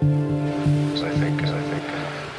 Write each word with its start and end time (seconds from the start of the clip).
I 0.00 0.04
think, 0.04 1.42
I 1.42 1.46
think, 1.46 1.82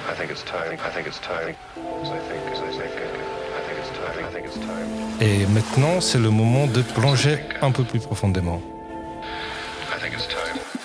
I 0.07 0.13
think 0.15 0.31
it's 0.31 0.45
time. 0.45 0.71
I 0.71 0.89
think 0.91 1.07
it's 1.07 1.19
time. 1.19 1.35
I 1.39 2.15
think, 2.15 2.39
I 2.47 2.71
think, 2.71 2.93
I 2.95 3.61
think 3.65 3.77
it's 3.77 3.91
time. 3.99 4.23
I 4.23 4.31
think 4.31 4.45
it's 4.45 4.59
time. 4.59 4.87
Et 5.19 5.45
maintenant, 5.47 5.99
c'est 5.99 6.19
le 6.19 6.29
moment 6.29 6.67
de 6.67 6.81
plonger 6.81 7.39
un 7.61 7.71
peu 7.71 7.83
plus 7.83 7.99
profondément. 7.99 8.61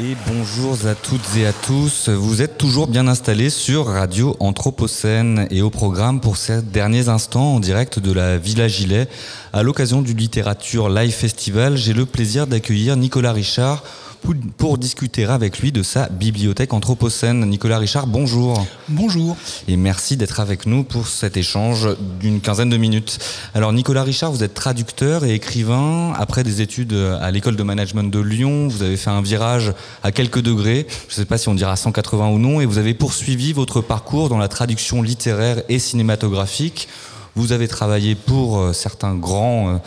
Et 0.00 0.16
bonjour 0.26 0.76
à 0.88 0.96
toutes 0.96 1.36
et 1.36 1.46
à 1.46 1.52
tous. 1.52 2.08
Vous 2.08 2.42
êtes 2.42 2.58
toujours 2.58 2.88
bien 2.88 3.06
installés 3.06 3.50
sur 3.50 3.86
Radio 3.86 4.36
Anthropocène 4.40 5.46
et 5.52 5.62
au 5.62 5.70
programme 5.70 6.20
pour 6.20 6.36
ces 6.36 6.60
derniers 6.60 7.08
instants 7.08 7.54
en 7.54 7.60
direct 7.60 8.00
de 8.00 8.12
la 8.12 8.36
Villa 8.36 8.66
Gilet. 8.66 9.06
À 9.52 9.62
l'occasion 9.62 10.02
du 10.02 10.12
Littérature 10.12 10.88
Live 10.88 11.14
Festival, 11.14 11.76
j'ai 11.76 11.92
le 11.92 12.06
plaisir 12.06 12.48
d'accueillir 12.48 12.96
Nicolas 12.96 13.32
Richard 13.32 13.84
pour, 14.24 14.34
pour 14.56 14.78
discuter 14.78 15.26
avec 15.26 15.60
lui 15.60 15.70
de 15.70 15.82
sa 15.82 16.08
bibliothèque 16.08 16.72
Anthropocène. 16.72 17.44
Nicolas 17.44 17.78
Richard, 17.78 18.06
bonjour. 18.06 18.66
Bonjour. 18.88 19.36
Et 19.68 19.76
merci 19.76 20.16
d'être 20.16 20.40
avec 20.40 20.66
nous 20.66 20.82
pour 20.82 21.06
cet 21.06 21.36
échange 21.36 21.88
d'une 22.18 22.40
quinzaine 22.40 22.70
de 22.70 22.76
minutes. 22.76 23.18
Alors 23.54 23.72
Nicolas 23.72 24.02
Richard, 24.02 24.32
vous 24.32 24.42
êtes 24.42 24.54
traducteur 24.54 25.24
et 25.24 25.34
écrivain. 25.34 26.12
Après 26.16 26.42
des 26.42 26.62
études 26.62 26.94
à 26.94 27.30
l'école 27.30 27.56
de 27.56 27.62
management 27.62 28.10
de 28.10 28.18
Lyon, 28.18 28.68
vous 28.68 28.82
avez 28.82 28.96
fait 28.96 29.10
un 29.10 29.20
virage 29.20 29.72
à 30.02 30.10
quelques 30.10 30.40
degrés, 30.40 30.86
je 31.08 31.14
ne 31.14 31.16
sais 31.16 31.24
pas 31.26 31.38
si 31.38 31.48
on 31.48 31.54
dira 31.54 31.76
180 31.76 32.30
ou 32.30 32.38
non, 32.38 32.60
et 32.60 32.66
vous 32.66 32.78
avez 32.78 32.94
poursuivi 32.94 33.52
votre 33.52 33.82
parcours 33.82 34.30
dans 34.30 34.38
la 34.38 34.48
traduction 34.48 35.02
littéraire 35.02 35.62
et 35.68 35.78
cinématographique. 35.78 36.88
Vous 37.36 37.50
avez 37.50 37.66
travaillé 37.66 38.14
pour 38.14 38.58
euh, 38.58 38.72
certains 38.72 39.16
grands 39.16 39.68
euh, 39.68 39.78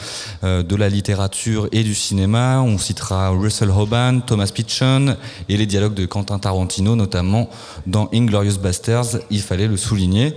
euh, 0.44 0.64
de 0.64 0.76
la 0.76 0.90
littérature 0.90 1.70
et 1.72 1.84
du 1.84 1.96
cinéma. 1.96 2.62
On 2.62 2.78
citera 2.78 3.30
Russell 3.30 3.72
Hoban, 3.72 4.20
Thomas 4.20 4.52
Pynchon 4.54 5.16
et 5.48 5.56
les 5.56 5.66
dialogues 5.66 5.94
de 5.94 6.06
Quentin 6.06 6.40
Tarantino, 6.40 6.98
notamment 6.98 7.50
dans 7.86 8.10
Inglorious 8.14 8.58
Basterds. 8.62 9.20
Il 9.30 9.42
fallait 9.42 9.70
le 9.70 9.78
souligner. 9.78 10.36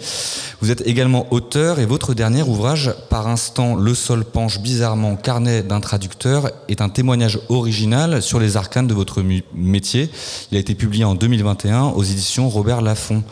Vous 0.60 0.70
êtes 0.70 0.86
également 0.86 1.26
auteur 1.32 1.80
et 1.80 1.86
votre 1.86 2.14
dernier 2.14 2.42
ouvrage, 2.42 2.94
Par 3.08 3.26
instant, 3.26 3.74
le 3.74 3.94
sol 3.96 4.24
penche 4.24 4.60
bizarrement, 4.60 5.16
carnet 5.16 5.64
d'un 5.64 5.80
traducteur, 5.80 6.48
est 6.68 6.80
un 6.80 6.90
témoignage 6.90 7.40
original 7.48 8.22
sur 8.22 8.38
les 8.38 8.56
arcanes 8.56 8.86
de 8.86 8.94
votre 8.94 9.20
métier. 9.52 10.10
Il 10.52 10.56
a 10.56 10.60
été 10.60 10.76
publié 10.76 11.02
en 11.02 11.16
2021 11.16 11.86
aux 11.86 12.04
éditions 12.04 12.48
Robert 12.48 12.82
Laffont. 12.82 13.24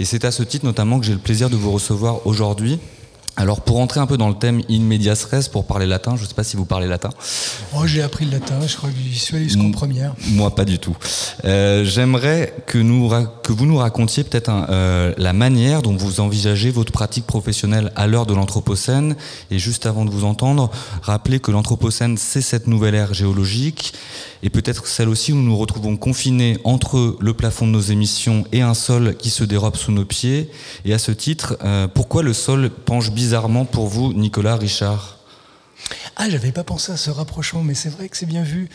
Et 0.00 0.06
c'est 0.06 0.24
à 0.24 0.30
ce 0.30 0.42
titre 0.42 0.64
notamment 0.64 0.98
que 0.98 1.04
j'ai 1.04 1.12
le 1.12 1.18
plaisir 1.18 1.50
de 1.50 1.56
vous 1.56 1.72
recevoir 1.72 2.26
aujourd'hui. 2.26 2.78
Alors 3.38 3.60
pour 3.60 3.78
entrer 3.78 4.00
un 4.00 4.06
peu 4.06 4.16
dans 4.16 4.28
le 4.28 4.34
thème 4.34 4.62
in 4.68 4.80
medias 4.80 5.24
res, 5.30 5.48
pour 5.48 5.64
parler 5.64 5.86
latin, 5.86 6.16
je 6.16 6.24
ne 6.24 6.26
sais 6.26 6.34
pas 6.34 6.42
si 6.42 6.56
vous 6.56 6.64
parlez 6.64 6.88
latin. 6.88 7.10
Oh, 7.76 7.86
j'ai 7.86 8.02
appris 8.02 8.24
le 8.24 8.32
latin, 8.32 8.56
je 8.66 8.76
crois 8.76 8.90
que 8.90 8.96
j'y 8.96 9.16
suis 9.16 9.36
allé 9.36 9.44
jusqu'en 9.44 9.70
première. 9.70 10.12
Moi, 10.30 10.52
pas 10.52 10.64
du 10.64 10.80
tout. 10.80 10.96
Euh, 11.44 11.84
J'aimerais 11.84 12.52
que, 12.66 12.78
nous 12.78 13.08
que 13.44 13.52
vous 13.52 13.64
nous 13.64 13.76
racontiez 13.76 14.24
peut-être 14.24 14.50
euh, 14.50 15.14
la 15.18 15.32
manière 15.32 15.82
dont 15.82 15.94
vous 15.94 16.18
envisagez 16.18 16.72
votre 16.72 16.90
pratique 16.90 17.26
professionnelle 17.26 17.92
à 17.94 18.08
l'heure 18.08 18.26
de 18.26 18.34
l'Anthropocène. 18.34 19.14
Et 19.52 19.60
juste 19.60 19.86
avant 19.86 20.04
de 20.04 20.10
vous 20.10 20.24
entendre, 20.24 20.68
rappeler 21.02 21.38
que 21.38 21.52
l'Anthropocène, 21.52 22.16
c'est 22.18 22.42
cette 22.42 22.66
nouvelle 22.66 22.96
ère 22.96 23.14
géologique 23.14 23.92
et 24.42 24.50
peut-être 24.50 24.86
celle 24.86 25.08
aussi 25.08 25.32
où 25.32 25.36
nous 25.36 25.42
nous 25.42 25.56
retrouvons 25.56 25.96
confinés 25.96 26.58
entre 26.64 27.16
le 27.20 27.34
plafond 27.34 27.66
de 27.66 27.72
nos 27.72 27.80
émissions 27.80 28.44
et 28.52 28.62
un 28.62 28.74
sol 28.74 29.16
qui 29.16 29.30
se 29.30 29.44
dérobe 29.44 29.76
sous 29.76 29.92
nos 29.92 30.04
pieds. 30.04 30.50
Et 30.84 30.92
à 30.92 30.98
ce 30.98 31.12
titre, 31.12 31.56
euh, 31.64 31.88
pourquoi 31.88 32.22
le 32.22 32.32
sol 32.32 32.70
penche 32.70 33.10
bizarrement 33.10 33.27
pour 33.70 33.88
vous, 33.88 34.12
Nicolas 34.14 34.56
Richard 34.56 35.18
Ah, 36.16 36.30
j'avais 36.30 36.52
pas 36.52 36.64
pensé 36.64 36.92
à 36.92 36.96
ce 36.96 37.10
rapprochement, 37.10 37.62
mais 37.62 37.74
c'est 37.74 37.90
vrai 37.90 38.08
que 38.08 38.16
c'est 38.16 38.26
bien 38.26 38.42
vu. 38.42 38.68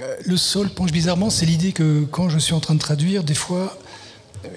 Euh, 0.00 0.16
Le 0.26 0.36
sol 0.36 0.68
penche 0.70 0.92
bizarrement, 0.92 1.30
c'est 1.30 1.46
l'idée 1.46 1.72
que 1.72 2.04
quand 2.04 2.28
je 2.28 2.38
suis 2.38 2.54
en 2.54 2.60
train 2.60 2.74
de 2.74 2.80
traduire, 2.80 3.24
des 3.24 3.34
fois, 3.34 3.78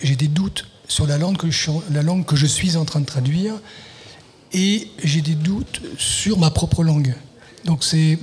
j'ai 0.02 0.16
des 0.16 0.28
doutes 0.28 0.66
sur 0.88 1.08
la 1.08 1.18
langue 1.18 1.38
que 1.38 1.50
je 1.50 1.72
la 1.92 2.02
langue 2.02 2.26
que 2.26 2.36
je 2.36 2.46
suis 2.46 2.76
en 2.76 2.86
train 2.86 3.00
de 3.00 3.06
traduire, 3.06 3.54
et 4.52 4.90
j'ai 5.04 5.22
des 5.22 5.36
doutes 5.36 5.82
sur 5.98 6.38
ma 6.38 6.52
propre 6.52 6.84
langue. 6.84 7.16
Donc 7.64 7.84
c'est 7.84 8.20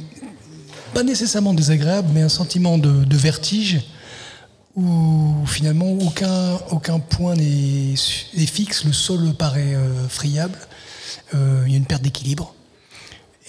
pas 0.94 1.02
nécessairement 1.02 1.54
désagréable, 1.54 2.10
mais 2.12 2.22
un 2.22 2.28
sentiment 2.28 2.76
de 2.78 3.16
vertige 3.16 3.80
où 4.74 5.44
finalement 5.46 5.92
aucun, 5.92 6.54
aucun 6.70 6.98
point 6.98 7.34
n'est 7.34 7.96
fixe, 8.46 8.84
le 8.84 8.92
sol 8.92 9.34
paraît 9.34 9.74
euh, 9.74 10.08
friable, 10.08 10.58
Euh, 11.34 11.64
il 11.66 11.72
y 11.72 11.74
a 11.74 11.78
une 11.78 11.86
perte 11.86 12.02
d'équilibre. 12.02 12.54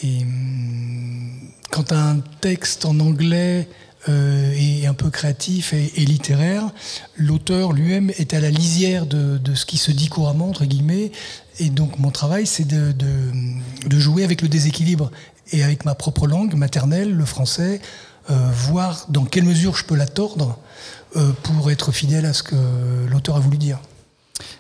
Et 0.04 0.22
hum, 0.22 1.40
quand 1.72 1.92
un 1.92 2.20
texte 2.42 2.86
en 2.86 3.00
anglais 3.00 3.68
euh, 4.10 4.54
est 4.54 4.86
un 4.86 4.94
peu 4.94 5.10
créatif 5.10 5.74
et, 5.74 6.06
littéraire, 6.06 6.72
l'auteur 7.16 7.72
lui-même 7.72 8.12
est 8.18 8.34
à 8.34 8.40
la 8.40 8.50
lisière 8.50 9.06
de, 9.06 9.40
ce 9.56 9.66
qui 9.66 9.78
se 9.78 9.92
dit 9.92 10.08
couramment, 10.08 10.50
entre 10.50 10.66
guillemets. 10.66 11.12
Et 11.60 11.70
donc 11.70 12.00
mon 12.00 12.12
travail, 12.12 12.46
c'est 12.46 12.68
de, 12.68 12.94
jouer 13.92 14.24
avec 14.24 14.42
le 14.42 14.50
déséquilibre 14.50 15.12
et 15.52 15.64
avec 15.64 15.86
ma 15.86 15.96
propre 15.96 16.28
langue 16.28 16.56
maternelle, 16.56 17.14
le 17.14 17.26
français, 17.26 17.82
euh, 18.30 18.50
voir 18.54 19.06
dans 19.10 19.26
quelle 19.26 19.44
mesure 19.44 19.76
je 19.76 19.86
peux 19.86 19.96
la 19.96 20.08
tordre 20.08 20.58
pour 21.44 21.72
être 21.72 21.92
fidèle 21.92 22.26
à 22.26 22.34
ce 22.34 22.44
que 22.44 22.56
l'auteur 23.10 23.36
a 23.36 23.40
voulu 23.40 23.58
dire. 23.58 23.80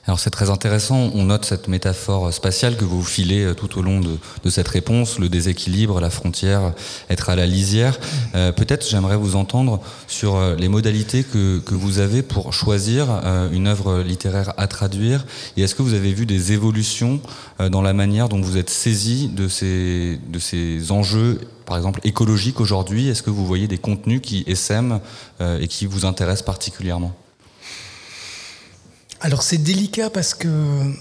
Alors 0.06 0.20
c'est 0.20 0.30
très 0.30 0.50
intéressant, 0.50 1.12
on 1.16 1.26
note 1.26 1.46
cette 1.46 1.68
métaphore 1.68 2.32
spatiale 2.34 2.76
que 2.76 2.84
vous 2.84 3.04
filez 3.04 3.44
euh, 3.44 3.54
tout 3.54 3.80
au 3.80 3.82
long 3.82 4.02
de, 4.02 4.18
de 4.44 4.50
cette 4.50 4.68
réponse, 4.68 5.18
le 5.18 5.30
déséquilibre, 5.30 6.00
la 6.00 6.10
frontière, 6.10 6.74
être 7.10 7.30
à 7.30 7.36
la 7.36 7.46
lisière. 7.46 8.00
Euh, 8.36 8.52
Peut-être 8.52 8.88
j'aimerais 8.88 9.16
vous 9.16 9.36
entendre 9.36 9.82
sur 10.08 10.36
euh, 10.36 10.56
les 10.56 10.68
modalités 10.68 11.24
que, 11.24 11.60
que 11.60 11.74
vous 11.74 12.00
avez 12.00 12.22
pour 12.22 12.54
choisir 12.54 13.08
euh, 13.10 13.50
une 13.52 13.68
œuvre 13.68 14.02
littéraire 14.02 14.54
à 14.58 14.68
traduire 14.68 15.26
et 15.58 15.64
est-ce 15.64 15.74
que 15.74 15.82
vous 15.82 15.94
avez 15.94 16.14
vu 16.14 16.26
des 16.26 16.52
évolutions 16.52 17.20
euh, 17.60 17.70
dans 17.70 17.82
la 17.82 17.94
manière 17.94 18.30
dont 18.30 18.42
vous 18.42 18.58
êtes 18.58 18.70
saisi 18.70 19.30
de 19.30 19.48
ces, 19.48 20.20
de 20.28 20.40
ces 20.40 20.92
enjeux 20.92 21.40
par 21.66 21.78
exemple 21.78 22.00
écologiques 22.04 22.60
aujourd'hui 22.60 23.08
Est-ce 23.10 23.24
que 23.24 23.30
vous 23.30 23.46
voyez 23.46 23.68
des 23.68 23.78
contenus 23.78 24.22
qui 24.22 24.44
essaiment 24.48 25.00
euh, 25.42 25.60
et 25.60 25.68
qui 25.68 25.86
vous 25.86 26.06
intéressent 26.06 26.46
particulièrement? 26.46 27.14
Alors 29.22 29.44
c'est 29.44 29.58
délicat 29.58 30.10
parce 30.10 30.34
que 30.34 30.48
euh, 30.48 30.92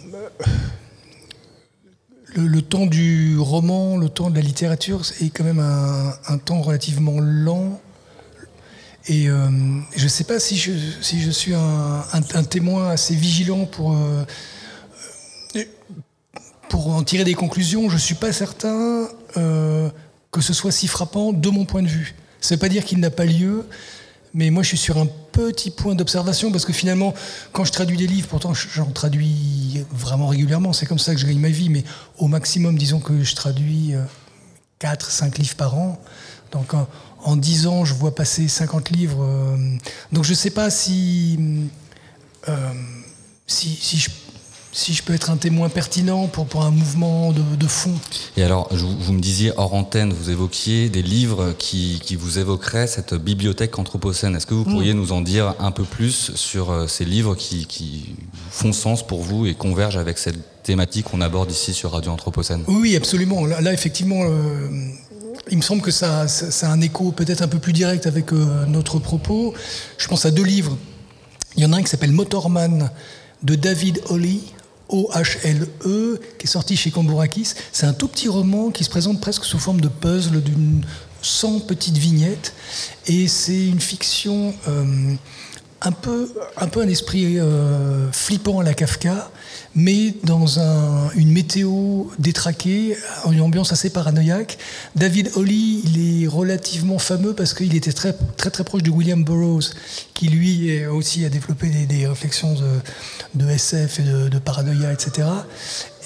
le, 2.37 2.63
temps 2.63 2.87
du 2.87 3.37
roman, 3.39 3.97
le 3.97 4.09
temps 4.09 4.31
de 4.31 4.37
la 4.37 4.43
littérature 4.43 5.03
est 5.21 5.31
quand 5.31 5.45
même 5.45 5.59
un, 5.59 6.39
temps 6.39 6.63
relativement 6.63 7.19
lent. 7.19 7.81
Et 9.09 9.29
euh, 9.29 9.49
je 9.97 10.05
ne 10.05 10.09
sais 10.09 10.23
pas 10.23 10.39
si 10.39 10.57
je, 10.57 11.31
suis 11.31 11.53
un, 11.55 12.43
témoin 12.49 12.91
assez 12.91 13.17
vigilant 13.17 13.67
pour, 13.67 13.97
en 16.73 17.03
tirer 17.03 17.25
des 17.25 17.35
conclusions. 17.35 17.89
Je 17.89 17.95
ne 17.95 18.01
suis 18.01 18.15
pas 18.15 18.33
certain 18.33 19.09
que 20.33 20.41
ce 20.41 20.53
soit 20.53 20.73
si 20.73 20.89
frappant 20.89 21.33
de 21.33 21.49
mon 21.51 21.65
point 21.65 21.83
de 21.83 21.89
vue. 21.89 22.15
Ça 22.41 22.55
ne 22.55 22.57
veut 22.57 22.61
pas 22.61 22.69
dire 22.69 22.85
qu'il 22.85 22.99
n'a 22.99 23.11
pas 23.11 23.27
lieu, 23.27 23.67
mais 24.35 24.51
moi, 24.51 24.63
je 24.63 24.69
suis 24.69 24.79
sur 24.79 24.99
un 24.99 25.07
petit 25.07 25.71
point 25.71 25.95
d'observation 25.95 26.51
parce 26.51 26.65
que 26.65 26.73
finalement, 26.73 27.15
quand 27.53 27.65
je 27.65 27.73
traduis 27.73 27.99
des 27.99 28.07
livres, 28.07 28.29
pourtant 28.29 28.55
j'en 28.55 28.87
traduis 28.87 29.85
vraiment 29.91 30.27
régulièrement, 30.27 30.73
c'est 30.73 30.87
comme 30.87 30.99
ça 30.99 31.15
que 31.15 31.21
je 31.21 31.27
gagne 31.27 31.39
ma 31.39 31.51
vie, 31.51 31.69
mais 31.69 31.85
au 32.19 32.29
maximum, 32.29 32.77
disons 32.77 32.99
que 32.99 33.23
je 33.23 33.35
traduis 33.35 33.95
4, 34.79 35.11
5 35.11 35.39
livres 35.39 35.55
par 35.57 35.77
an. 35.77 36.01
Donc 36.51 36.75
en, 36.75 36.89
en 37.25 37.37
10 37.37 37.67
ans, 37.67 37.85
je 37.85 37.95
vois 37.95 38.15
passer 38.15 38.49
50 38.49 38.91
livres. 38.91 39.23
euh, 39.23 39.77
donc 40.13 40.25
je 40.25 40.31
ne 40.31 40.35
sais 40.37 40.51
pas 40.51 40.71
si, 40.71 41.39
euh, 42.49 42.73
si, 43.47 43.69
si, 43.69 43.99
je, 43.99 44.11
si 44.75 44.95
je 44.95 45.03
peux 45.03 45.13
être 45.13 45.31
un 45.31 45.37
témoin 45.37 45.69
pertinent 45.69 46.27
pour, 46.29 46.47
pour 46.47 46.65
un 46.65 46.71
mouvement 46.71 47.33
de, 47.33 47.43
de 47.57 47.67
fond. 47.67 47.95
Et 48.39 48.43
alors, 48.43 48.69
je 48.75 48.85
vous, 48.85 49.13
me 49.13 49.21
disiez 49.21 49.53
hors 49.59 49.75
antenne, 49.75 50.15
vous 50.15 50.31
évoquiez 50.31 50.89
des 50.89 51.03
livres 51.03 51.55
qui, 51.59 52.01
qui 52.03 52.17
vous 52.17 52.39
évoqueraient 52.39 52.87
cette 52.87 53.15
bibliothèque 53.15 53.79
anthropocène. 53.79 54.35
Est-ce 54.35 54.47
que 54.47 54.55
vous 54.55 54.65
pourriez 54.65 54.95
nous 54.95 55.13
en 55.13 55.21
dire 55.21 55.55
un 55.61 55.73
peu 55.73 55.85
plus 55.85 56.35
sur 56.35 56.71
euh, 56.71 56.87
ces 56.87 57.05
livres 57.05 57.35
qui, 57.35 57.67
qui 57.67 58.17
font 58.51 58.73
sens 58.73 59.07
pour 59.07 59.23
vous 59.23 59.47
et 59.47 59.55
convergent 59.55 59.99
avec 59.99 60.17
cette 60.17 60.63
thématique 60.63 61.05
qu'on 61.11 61.21
aborde 61.21 61.51
ici 61.51 61.75
sur 61.75 61.93
Radio 61.93 62.11
Anthropocène? 62.11 62.65
Oui, 62.67 62.77
oui, 62.81 62.97
absolument. 62.97 63.45
Là, 63.45 63.61
là, 63.61 63.75
effectivement, 63.75 64.23
euh, 64.25 64.69
il 65.51 65.59
me 65.59 65.63
semble 65.63 65.83
que 65.83 65.91
ça, 65.91 66.29
ça, 66.29 66.51
ça 66.51 66.71
a 66.71 66.73
un 66.73 66.81
écho 66.81 67.13
peut-être 67.13 67.43
un 67.43 67.49
peu 67.49 67.59
plus 67.59 67.75
direct 67.75 68.07
avec 68.07 68.33
euh, 68.33 68.65
notre 68.67 68.99
propos. 68.99 69.53
Je 69.99 70.09
pense 70.09 70.25
à 70.25 70.31
deux 70.31 70.45
livres. 70.45 70.79
Il 71.57 71.63
y 71.63 71.67
en 71.67 71.75
a 71.75 71.77
un 71.77 71.83
qui 71.83 71.91
s'appelle 71.91 72.13
Motorman 72.13 72.91
de 73.43 73.55
David 73.55 74.01
Holly, 74.09 74.41
O-H-L-E, 74.93 76.21
qui 76.39 76.47
est 76.47 76.51
sorti 76.51 76.77
chez 76.77 76.91
Cambourakis. 76.91 77.55
C'est 77.73 77.87
un 77.87 77.93
tout 77.93 78.09
petit 78.09 78.29
roman 78.29 78.71
qui 78.71 78.85
se 78.85 78.91
présente 78.91 79.21
presque 79.21 79.45
sous 79.45 79.59
forme 79.59 79.81
de 79.81 79.89
puzzle 79.89 80.43
d'une 80.43 80.85
100 81.23 81.61
petites 81.61 81.99
vignettes. 81.99 82.53
Et 83.07 83.29
c'est 83.29 83.67
une 83.67 83.81
fiction 83.81 84.55
euh, 84.69 85.15
un, 85.85 85.93
peu, 85.93 86.29
un 86.57 86.89
esprit 86.89 87.39
euh, 87.39 88.11
flippant 88.13 88.61
à 88.61 88.65
la 88.65 88.75
Kafka, 88.75 89.31
mais 89.75 90.15
dans 90.25 90.59
un- 90.61 91.11
une 91.17 91.33
météo 91.33 92.05
détraquée, 92.19 92.97
une 93.31 93.41
ambiance 93.41 93.73
assez 93.73 93.91
paranoïaque. 93.91 94.59
David 94.97 95.31
Holly, 95.35 95.83
il 95.85 96.25
est 96.25 96.27
relativement 96.29 96.99
fameux 96.99 97.35
parce 97.35 97.55
qu'il 97.55 97.75
était 97.75 97.93
très, 97.93 98.15
très 98.37 98.65
proche 98.65 98.83
de 98.83 98.91
William 98.91 99.25
Burroughs, 99.25 99.71
qui 100.15 100.29
lui 100.29 100.87
aussi 100.87 101.25
a 101.25 101.29
développé 101.29 101.69
des, 101.69 102.07
réflexions 102.07 102.55
de, 103.35 103.49
SF 103.49 104.01
et 104.01 104.03
de 104.03 104.39
paranoïa, 104.39 104.93
etc. 104.93 105.29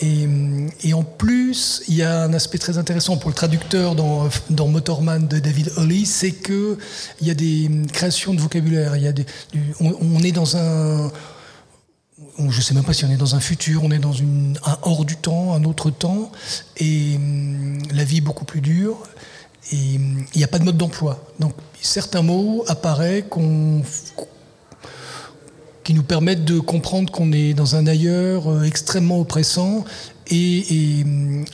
Et, 0.02 0.92
en 0.92 1.02
plus, 1.02 1.82
il 1.88 1.94
y 1.94 2.02
a 2.02 2.22
un 2.22 2.32
aspect 2.34 2.58
très 2.58 2.78
intéressant 2.78 3.16
pour 3.16 3.30
le 3.30 3.34
traducteur 3.34 3.94
dans, 3.94 4.28
Motorman 4.68 5.26
de 5.26 5.38
David 5.38 5.72
Holly, 5.76 6.04
c'est 6.04 6.32
qu'il 6.32 6.76
y 7.22 7.30
a 7.30 7.34
des 7.34 7.70
créations 7.92 8.34
de 8.34 8.40
vocabulaire. 8.40 8.96
Y 8.96 9.06
a 9.06 9.12
des, 9.12 9.26
on, 9.80 10.18
est 10.22 10.32
dans 10.32 10.56
un 10.56 11.10
je 12.38 12.44
ne 12.44 12.62
sais 12.62 12.74
même 12.74 12.84
pas 12.84 12.92
si 12.92 13.04
on 13.04 13.10
est 13.10 13.16
dans 13.16 13.34
un 13.34 13.40
futur, 13.40 13.84
on 13.84 13.90
est 13.90 13.98
dans 13.98 14.12
une, 14.12 14.58
un 14.64 14.78
hors 14.82 15.04
du 15.04 15.16
temps, 15.16 15.54
un 15.54 15.64
autre 15.64 15.90
temps, 15.90 16.30
et 16.76 17.18
la 17.94 18.04
vie 18.04 18.18
est 18.18 18.22
beaucoup 18.22 18.44
plus 18.44 18.60
dure, 18.60 18.98
et 19.72 19.76
il 19.76 20.26
n'y 20.36 20.44
a 20.44 20.48
pas 20.48 20.58
de 20.58 20.64
mode 20.64 20.76
d'emploi. 20.76 21.24
Donc 21.40 21.54
certains 21.80 22.22
mots 22.22 22.64
apparaissent 22.68 23.24
qui 25.86 25.94
nous 25.94 26.02
permettent 26.02 26.44
de 26.44 26.58
comprendre 26.58 27.12
qu'on 27.12 27.30
est 27.30 27.54
dans 27.54 27.76
un 27.76 27.86
ailleurs 27.86 28.50
euh, 28.50 28.64
extrêmement 28.64 29.20
oppressant, 29.20 29.84
et, 30.28 31.04
hum, 31.04 31.44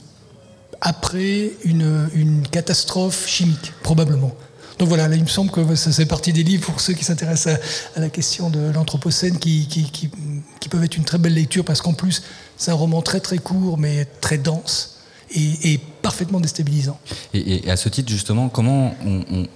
après 0.81 1.51
une, 1.65 2.43
catastrophe 2.51 3.29
chimique, 3.29 3.75
probablement. 3.83 4.35
Donc 4.79 4.89
voilà, 4.89 5.07
là, 5.07 5.17
il 5.17 5.23
me 5.23 5.29
semble 5.29 5.51
que 5.51 5.75
ça 5.75 5.93
fait 5.93 6.07
partie 6.07 6.33
des 6.33 6.45
livres 6.45 6.65
pour 6.65 6.81
ceux 6.81 6.95
qui 6.95 7.05
s'intéressent 7.05 7.59
à, 7.95 8.01
la 8.01 8.09
question 8.09 8.49
de 8.49 8.71
l'Anthropocène 8.71 9.39
qui, 9.39 9.67
qui, 9.69 10.69
peuvent 10.71 10.83
être 10.83 10.97
une 10.97 11.05
très 11.05 11.19
belle 11.19 11.35
lecture 11.35 11.63
parce 11.63 11.83
qu'en 11.83 11.93
plus, 11.93 12.23
c'est 12.57 12.71
un 12.71 12.75
roman 12.75 13.03
très 13.03 13.21
très 13.21 13.37
court 13.37 13.77
mais 13.77 14.07
très 14.23 14.39
dense 14.39 14.97
et, 15.35 15.79
parfaitement 16.03 16.41
déstabilisant. 16.41 16.99
Et, 17.33 17.71
à 17.71 17.77
ce 17.77 17.89
titre, 17.89 18.11
justement, 18.11 18.49
comment, 18.49 18.95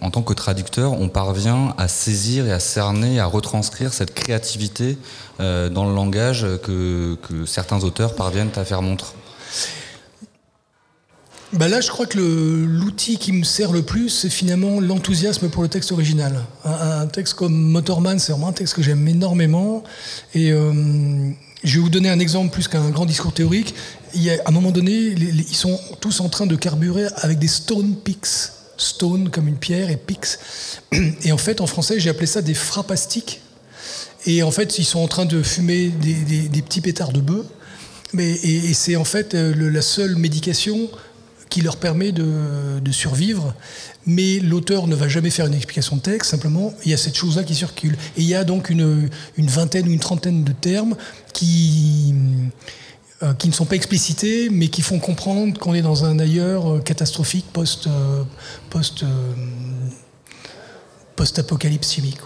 en 0.00 0.10
tant 0.10 0.22
que 0.22 0.32
traducteur, 0.32 0.92
on 0.92 1.08
parvient 1.08 1.74
à 1.76 1.88
saisir 1.88 2.46
et 2.46 2.52
à 2.52 2.60
cerner, 2.60 3.20
à 3.20 3.26
retranscrire 3.26 3.92
cette 3.92 4.14
créativité 4.14 4.96
euh, 5.40 5.68
dans 5.68 5.86
le 5.86 5.94
langage 5.94 6.46
que, 6.62 7.18
que 7.28 7.44
certains 7.44 7.82
auteurs 7.84 8.14
parviennent 8.14 8.50
à 8.56 8.64
faire 8.64 8.82
montre? 8.82 9.14
Bah 11.52 11.68
là, 11.68 11.80
je 11.80 11.88
crois 11.88 12.06
que 12.06 12.18
l'outil 12.18 13.18
qui 13.18 13.32
me 13.32 13.44
sert 13.44 13.72
le 13.72 13.82
plus, 13.82 14.08
c'est 14.08 14.30
finalement 14.30 14.80
l'enthousiasme 14.80 15.48
pour 15.48 15.62
le 15.62 15.68
texte 15.68 15.92
original. 15.92 16.44
Un, 16.64 17.06
texte 17.06 17.34
comme 17.34 17.54
Motorman, 17.54 18.18
c'est 18.18 18.32
vraiment 18.32 18.48
un 18.48 18.52
texte 18.52 18.74
que 18.74 18.82
j'aime 18.82 19.06
énormément. 19.06 19.84
Et 20.34 20.50
euh, 20.50 21.30
je 21.62 21.76
vais 21.76 21.80
vous 21.80 21.88
donner 21.88 22.10
un 22.10 22.18
exemple 22.18 22.52
plus 22.52 22.66
qu'un 22.66 22.90
grand 22.90 23.06
discours 23.06 23.32
théorique. 23.32 23.74
À 24.44 24.48
un 24.48 24.50
moment 24.50 24.70
donné, 24.70 24.92
ils 24.92 25.56
sont 25.56 25.78
tous 26.00 26.20
en 26.20 26.28
train 26.28 26.46
de 26.46 26.56
carburer 26.56 27.06
avec 27.16 27.38
des 27.38 27.48
stone 27.48 27.96
picks. 27.96 28.50
Stone 28.78 29.30
comme 29.30 29.48
une 29.48 29.56
pierre 29.56 29.90
et 29.90 29.96
picks. 29.96 30.38
Et 31.22 31.32
en 31.32 31.38
fait, 31.38 31.60
en 31.60 31.66
français, 31.66 31.98
j'ai 31.98 32.10
appelé 32.10 32.26
ça 32.26 32.42
des 32.42 32.54
frappastiques. 32.54 33.40
Et 34.26 34.42
en 34.42 34.50
fait, 34.50 34.78
ils 34.78 34.84
sont 34.84 34.98
en 34.98 35.08
train 35.08 35.24
de 35.24 35.42
fumer 35.42 35.88
des, 35.88 36.62
petits 36.62 36.80
pétards 36.80 37.12
de 37.12 37.20
bœuf. 37.20 37.46
Mais, 38.12 38.32
et, 38.32 38.74
c'est 38.74 38.96
en 38.96 39.04
fait 39.04 39.34
euh, 39.34 39.70
la 39.70 39.82
seule 39.82 40.16
médication 40.16 40.88
qui 41.48 41.62
leur 41.62 41.76
permet 41.76 42.12
de, 42.12 42.90
survivre. 42.90 43.54
Mais 44.04 44.40
l'auteur 44.40 44.86
ne 44.86 44.94
va 44.94 45.08
jamais 45.08 45.30
faire 45.30 45.46
une 45.46 45.54
explication 45.54 45.96
de 45.96 46.02
texte, 46.02 46.30
simplement, 46.30 46.74
il 46.84 46.90
y 46.90 46.94
a 46.94 46.96
cette 46.96 47.16
chose-là 47.16 47.44
qui 47.44 47.54
circule. 47.54 47.96
Et 48.16 48.22
il 48.22 48.26
y 48.26 48.34
a 48.34 48.44
donc 48.44 48.70
une, 48.70 49.08
une, 49.36 49.48
ou 49.48 49.90
une 49.90 49.98
trentaine 49.98 50.44
de 50.44 50.52
termes 50.52 50.96
qui, 51.32 52.14
qui 53.38 53.48
ne 53.48 53.52
sont 53.52 53.64
pas 53.64 53.76
explicités, 53.76 54.48
mais 54.50 54.68
qui 54.68 54.82
font 54.82 54.98
comprendre 54.98 55.58
qu'on 55.58 55.74
est 55.74 55.82
dans 55.82 56.04
un 56.04 56.18
ailleurs 56.18 56.74
euh, 56.74 56.80
catastrophique 56.80 57.46
euh, 57.56 58.22
post 58.70 59.04
post-apocalypse 61.16 61.92
chimique. 61.92 62.18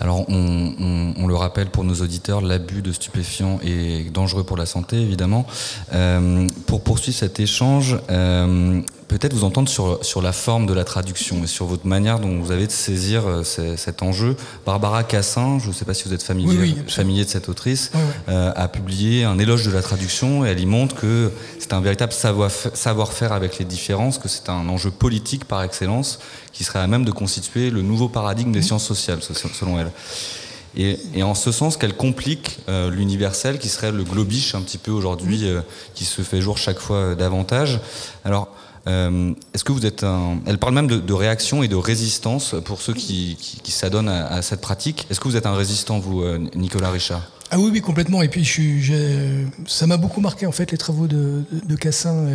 Alors, 0.00 0.24
on, 0.28 1.26
le 1.26 1.34
rappelle 1.34 1.68
pour 1.68 1.84
nos 1.84 1.94
auditeurs, 1.94 2.40
l'abus 2.40 2.82
de 2.82 2.90
stupéfiants 2.90 3.60
est 3.62 4.10
dangereux 4.10 4.44
pour 4.44 4.56
la 4.56 4.66
santé, 4.66 4.96
évidemment. 4.96 5.46
Euh, 5.92 6.46
pour 6.66 6.82
poursuivre 6.82 7.16
cet 7.16 7.38
échange, 7.38 7.98
euh, 8.10 8.80
peut-être 9.10 9.34
vous 9.34 9.42
entendre 9.42 9.68
sur, 9.68 10.04
sur 10.04 10.22
la 10.22 10.32
forme 10.32 10.66
de 10.66 10.72
la 10.72 10.84
traduction 10.84 11.42
et 11.42 11.48
sur 11.48 11.66
votre 11.66 11.84
manière 11.84 12.20
dont 12.20 12.38
vous 12.38 12.52
avez 12.52 12.68
de 12.68 12.72
saisir 12.72 13.26
euh, 13.26 13.42
cet 13.42 14.02
enjeu. 14.02 14.36
Barbara 14.64 15.02
Cassin, 15.02 15.58
je 15.58 15.66
ne 15.66 15.72
sais 15.72 15.84
pas 15.84 15.94
si 15.94 16.04
vous 16.04 16.14
êtes 16.14 16.22
familier, 16.22 16.76
familier 16.86 17.24
de 17.24 17.28
cette 17.28 17.48
autrice, 17.48 17.90
euh, 18.28 18.52
a 18.54 18.68
publié 18.68 19.24
un 19.24 19.40
éloge 19.40 19.66
de 19.66 19.72
la 19.72 19.82
traduction 19.82 20.46
et 20.46 20.50
elle 20.50 20.60
y 20.60 20.66
montre 20.66 20.94
que 20.94 21.32
c'est 21.58 21.72
un 21.72 21.80
véritable 21.80 22.12
savoir-faire 22.12 23.32
avec 23.32 23.58
les 23.58 23.64
différences, 23.64 24.18
que 24.18 24.28
c'est 24.28 24.48
un 24.48 24.68
enjeu 24.68 24.92
politique 24.92 25.44
par 25.44 25.64
excellence 25.64 26.20
qui 26.52 26.62
serait 26.62 26.78
à 26.78 26.86
même 26.86 27.04
de 27.04 27.10
constituer 27.10 27.70
le 27.70 27.82
nouveau 27.82 28.08
paradigme 28.08 28.52
des 28.52 28.62
sciences 28.62 28.86
sociales, 28.86 29.18
selon 29.22 29.80
elle. 29.80 29.90
Et, 30.76 31.24
en 31.24 31.34
ce 31.34 31.50
sens 31.50 31.76
qu'elle 31.76 31.96
complique 31.96 32.60
euh, 32.68 32.90
l'universel 32.90 33.58
qui 33.58 33.68
serait 33.68 33.90
le 33.90 34.04
globiche 34.04 34.54
un 34.54 34.60
petit 34.60 34.78
peu 34.78 34.92
aujourd'hui, 34.92 35.44
qui 35.96 36.04
se 36.04 36.22
fait 36.22 36.40
jour 36.40 36.58
chaque 36.58 36.78
fois 36.78 37.16
davantage. 37.16 37.80
Alors, 38.24 38.54
euh, 38.86 39.32
est-ce 39.54 39.64
que 39.64 39.72
vous 39.72 39.86
êtes 39.86 40.04
un... 40.04 40.38
Elle 40.46 40.58
parle 40.58 40.74
même 40.74 40.86
de, 40.86 41.12
réaction 41.12 41.62
et 41.62 41.68
de 41.68 41.76
résistance 41.76 42.54
pour 42.64 42.80
ceux 42.80 42.94
qui, 42.94 43.36
s'adonnent 43.64 44.08
à, 44.08 44.42
cette 44.42 44.60
pratique. 44.60 45.06
Est-ce 45.10 45.20
que 45.20 45.28
vous 45.28 45.36
êtes 45.36 45.46
un 45.46 45.54
résistant, 45.54 45.98
vous, 45.98 46.22
euh, 46.22 46.38
Nicolas 46.54 46.90
Richard? 46.90 47.22
Ah 47.52 47.58
oui, 47.58 47.70
oui, 47.72 47.80
complètement. 47.80 48.22
Et 48.22 48.28
puis, 48.28 48.44
je 48.44 49.44
ça 49.66 49.88
m'a 49.88 49.96
beaucoup 49.96 50.20
marqué, 50.20 50.46
en 50.46 50.52
fait, 50.52 50.70
les 50.70 50.78
travaux 50.78 51.08
de, 51.08 51.44
Cassin, 51.74 52.28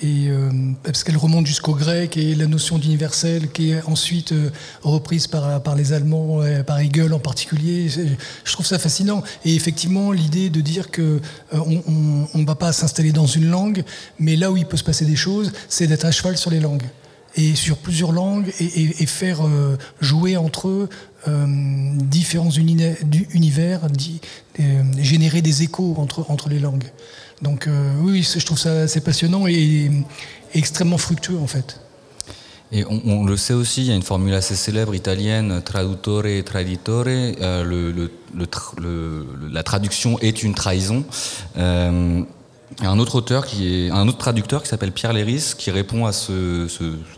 et, 0.00 0.28
euh, 0.28 0.50
parce 0.84 1.02
qu'elle 1.02 1.16
remonte 1.16 1.46
jusqu'au 1.46 1.74
grec, 1.74 2.16
et 2.16 2.36
la 2.36 2.46
notion 2.46 2.78
d'universel 2.78 3.50
qui 3.50 3.72
est 3.72 3.82
ensuite 3.86 4.30
euh, 4.30 4.50
reprise 4.82 5.26
par, 5.26 5.60
par 5.62 5.74
les 5.74 5.92
Allemands, 5.92 6.40
par 6.66 6.78
Hegel 6.78 7.12
en 7.14 7.18
particulier. 7.18 7.88
Je 7.88 8.52
trouve 8.52 8.66
ça 8.66 8.78
fascinant. 8.78 9.24
Et 9.44 9.56
effectivement, 9.56 10.12
l'idée 10.12 10.50
de 10.50 10.60
dire 10.60 10.92
que 10.92 11.20
euh, 11.52 11.58
on 12.32 12.38
ne 12.38 12.46
va 12.46 12.54
pas 12.54 12.72
s'installer 12.72 13.10
dans 13.10 13.26
une 13.26 13.50
langue, 13.50 13.82
mais 14.20 14.36
là 14.36 14.52
où 14.52 14.56
il 14.56 14.66
peut 14.66 14.76
se 14.76 14.84
passer 14.84 15.04
des 15.04 15.16
choses, 15.16 15.50
c'est 15.68 15.88
d'être 15.88 16.04
à 16.04 16.12
cheval 16.12 16.36
sur 16.36 16.52
les 16.52 16.60
langues 16.60 16.84
et 17.36 17.56
sur 17.56 17.76
plusieurs 17.76 18.12
langues 18.12 18.52
et, 18.58 19.06
faire 19.06 19.40
jouer 20.00 20.36
entre 20.36 20.68
eux 20.68 20.88
euh, 21.28 21.46
différents 21.46 22.50
univers, 22.50 22.96
euh, 23.84 24.82
générer 24.98 25.42
des 25.42 25.62
échos 25.62 25.94
entre, 25.98 26.48
les 26.48 26.58
langues. 26.58 26.90
Donc 27.42 27.66
euh, 27.66 27.92
oui, 28.00 28.22
je 28.22 28.44
trouve 28.44 28.58
ça 28.58 28.72
assez 28.82 29.00
passionnant 29.00 29.46
et, 29.46 29.90
extrêmement 30.54 30.98
fructueux 30.98 31.38
en 31.38 31.46
fait. 31.46 31.80
Et 32.70 32.84
on, 32.84 33.24
le 33.24 33.36
sait 33.38 33.54
aussi, 33.54 33.80
il 33.80 33.86
y 33.86 33.92
a 33.92 33.94
une 33.94 34.02
formule 34.02 34.34
assez 34.34 34.54
célèbre 34.54 34.94
italienne, 34.94 35.62
traduttore 35.64 36.26
et 36.26 36.42
traditore. 36.42 37.04
le, 37.06 38.10
la 39.50 39.62
traduction 39.62 40.18
est 40.18 40.42
une 40.42 40.54
trahison 40.54 41.04
un 42.80 42.98
autre 42.98 43.16
auteur 43.16 43.46
qui 43.46 43.86
est 43.86 43.90
un 43.90 44.06
autre 44.08 44.18
traducteur 44.18 44.62
qui 44.62 44.68
s'appelle 44.68 44.92
Pierre 44.92 45.12
Léris 45.12 45.54
qui 45.56 45.70
répond 45.70 46.06
à 46.06 46.12
ce, 46.12 46.68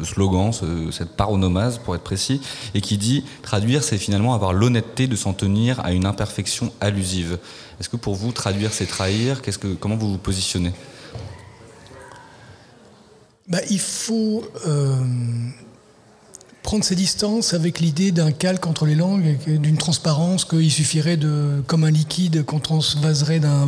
slogan, 0.03 0.53
cette 0.93 1.17
paronomase 1.17 1.79
pour 1.79 1.95
être 1.95 2.03
précis, 2.03 2.41
et 2.75 2.81
qui 2.81 2.99
dit 2.99 3.25
traduire 3.43 3.83
c'est 3.83 3.99
finalement 3.99 4.35
avoir 4.35 4.53
l'honnêteté 4.53 5.07
de 5.07 5.17
s'en 5.17 5.33
tenir 5.33 5.81
à 5.85 5.93
une 5.93 6.07
imperfection 6.07 6.73
allusive. 6.81 7.39
Est-ce 7.81 7.89
que 7.89 7.97
pour 7.97 8.15
vous 8.15 8.33
traduire 8.33 8.73
c'est 8.73 8.87
trahir? 8.87 9.43
Qu'est-ce 9.43 9.59
que 9.59 9.75
comment 9.75 9.97
vous 9.97 10.13
vous 10.13 10.19
positionnez? 10.19 10.73
Bah, 13.49 13.59
il 13.69 13.81
faut 13.81 14.45
euh, 14.67 14.97
prendre 16.63 16.85
ses 16.85 16.95
distances 16.95 17.55
avec 17.55 17.81
l'idée 17.81 18.13
d'un 18.13 18.33
calque 18.33 18.67
entre 18.67 18.85
les 18.85 18.95
langues, 18.95 19.39
d'une 19.47 19.79
transparence 19.79 20.45
qu'il 20.45 20.71
suffirait 20.71 21.17
de, 21.17 21.63
comme 21.67 21.85
un 21.85 21.91
liquide 21.91 22.45
qu'on 22.45 22.61
transvaserait 22.61 23.41
d'un, 23.41 23.67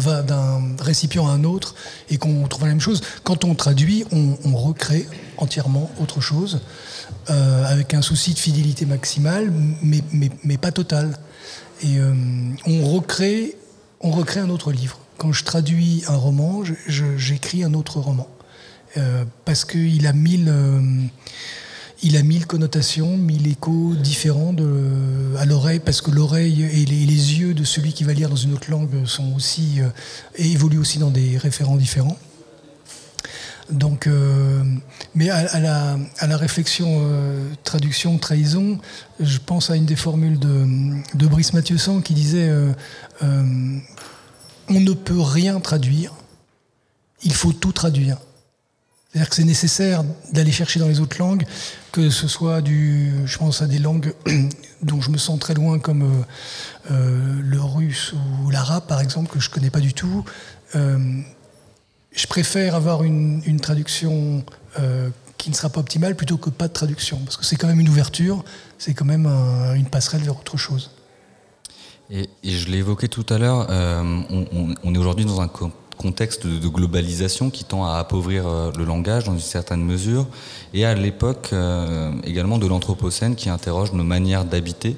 récipient 0.79 1.27
à 1.27 1.31
un 1.31 1.45
autre 1.45 1.75
et 2.11 2.19
qu'on 2.19 2.47
trouve 2.49 2.65
la 2.65 2.71
même 2.71 2.81
chose. 2.81 3.01
Quand 3.25 3.45
on 3.45 3.55
traduit, 3.55 4.05
on, 4.13 4.57
recrée 4.57 5.07
entièrement 5.39 5.91
autre 6.01 6.21
chose, 6.21 6.61
euh, 7.31 7.65
avec 7.65 7.95
un 7.95 8.03
souci 8.03 8.35
de 8.35 8.39
fidélité 8.39 8.85
maximale, 8.87 9.51
mais, 9.83 10.03
mais, 10.13 10.59
pas 10.59 10.71
totale. 10.71 11.17
Et 11.83 11.99
euh, 11.99 12.13
on, 12.67 12.87
recrée, 12.95 13.57
on 14.01 14.11
recrée 14.11 14.41
un 14.41 14.51
autre 14.51 14.71
livre. 14.71 14.99
Quand 15.17 15.33
je 15.33 15.45
traduis 15.45 16.05
un 16.09 16.17
roman, 16.17 16.63
j'écris 16.87 17.65
un 17.65 17.75
autre 17.75 17.99
roman. 18.01 18.29
Euh, 18.99 19.25
parce 19.47 19.65
qu'il 19.65 20.07
a 20.07 20.13
mille 20.13 20.53
il 22.03 22.17
a 22.17 22.23
mille 22.23 22.47
connotations, 22.47 23.17
mille 23.17 23.47
échos 23.47 23.95
différents 23.95 24.55
à 25.39 25.45
l'oreille, 25.45 25.79
parce 25.79 26.01
que 26.01 26.11
l'oreille 26.11 26.63
et 26.63 26.85
les, 26.85 27.39
yeux 27.39 27.55
de 27.55 27.65
celui 27.65 27.93
qui 27.93 28.05
va 28.05 28.13
lire 28.13 28.29
dans 28.29 28.37
une 28.37 28.53
autre 28.53 28.71
langue 28.71 29.07
sont 29.07 29.33
aussi 29.35 29.81
euh, 29.81 29.89
évoluent 30.37 30.79
aussi 30.79 30.99
dans 30.99 31.11
des 31.11 31.39
référents 31.39 31.77
différents. 31.77 32.19
Euh, 34.07 34.65
mais 35.15 35.31
à, 35.31 35.61
la, 35.61 36.37
réflexion 36.37 36.89
euh, 37.01 37.49
traduction 37.63 38.19
trahison, 38.19 38.79
je 39.21 39.39
pense 39.39 39.71
à 39.71 39.77
une 39.77 39.87
des 39.87 39.97
formules 39.97 40.39
de, 40.39 40.67
de 41.15 41.27
Brice 41.27 41.55
Mathieusan 41.55 42.01
qui 42.01 42.15
disait 42.15 42.51
on 43.23 44.81
ne 44.81 44.93
peut 44.93 45.21
rien 45.21 45.61
traduire, 45.61 46.13
il 47.23 47.33
faut 47.33 47.53
tout 47.53 47.73
traduire. 47.73 48.19
C'est-à-dire 49.13 49.29
que 49.29 49.37
c'est 49.37 49.45
nécessaire 49.45 50.05
d'aller 50.33 50.53
chercher 50.53 50.81
dans 50.81 50.89
les 50.89 51.01
autres 51.01 51.19
langues, 51.19 51.45
que 51.93 52.09
ce 52.09 52.29
soit 52.29 52.63
du, 52.63 53.13
je 53.27 53.37
pense 53.37 53.61
à 53.61 53.67
des 53.67 53.79
langues 53.79 54.15
dont 54.83 55.03
je 55.03 55.11
me 55.11 55.19
sens 55.19 55.39
très 55.39 55.53
loin, 55.53 55.79
comme 55.79 56.03
euh, 56.03 56.91
euh, 56.91 57.41
le 57.43 57.61
russe 57.61 58.15
ou 58.15 58.49
l'arabe, 58.49 58.87
par 58.87 59.03
exemple, 59.03 59.31
que 59.31 59.39
je 59.39 59.51
connais 59.51 59.69
pas 59.69 59.81
du 59.81 59.93
tout. 59.93 60.25
Euh, 60.77 61.21
je 62.13 62.27
préfère 62.27 62.75
avoir 62.75 63.05
une, 63.05 63.61
traduction 63.61 64.45
qui 65.37 65.51
ne 65.51 65.55
sera 65.55 65.69
pas 65.69 65.81
optimale 65.81 66.17
plutôt 66.17 66.39
que 66.39 66.49
pas 66.49 66.69
de 66.69 66.73
traduction, 66.73 67.19
parce 67.19 67.37
que 67.37 67.45
c'est 67.45 67.57
quand 67.57 67.69
même 67.69 67.81
une 67.81 67.91
ouverture, 67.91 68.43
c'est 68.79 68.95
quand 68.95 69.05
même 69.05 69.27
un- 69.27 69.75
une 69.75 69.87
passerelle 69.91 70.23
vers 70.23 70.39
autre 70.39 70.57
chose. 70.57 70.91
Et, 72.11 72.29
je 72.43 72.69
l'ai 72.69 72.79
évoqué 72.79 73.09
tout 73.09 73.27
à 73.29 73.37
l'heure, 73.39 73.67
on, 73.71 74.95
est 74.95 74.99
aujourd'hui 74.99 75.25
dans 75.27 75.41
un 75.43 75.49
contexte 76.03 76.47
de, 76.47 76.69
globalisation 76.69 77.49
qui 77.51 77.65
tend 77.65 77.85
à 77.87 77.99
appauvrir 77.99 78.47
euh, 78.47 78.73
le 78.77 78.85
langage 78.85 79.25
dans 79.25 79.35
une 79.35 79.41
certaine 79.41 79.85
mesure, 79.85 80.27
et 80.75 80.85
à 80.85 80.95
l'époque 80.95 81.51
euh, 81.53 82.13
également 82.25 82.59
de 82.59 82.67
l'Anthropocène 82.67 83.37
qui 83.37 83.49
interroge 83.49 83.93
nos 83.93 84.05
manières 84.05 84.45
d'habiter. 84.45 84.97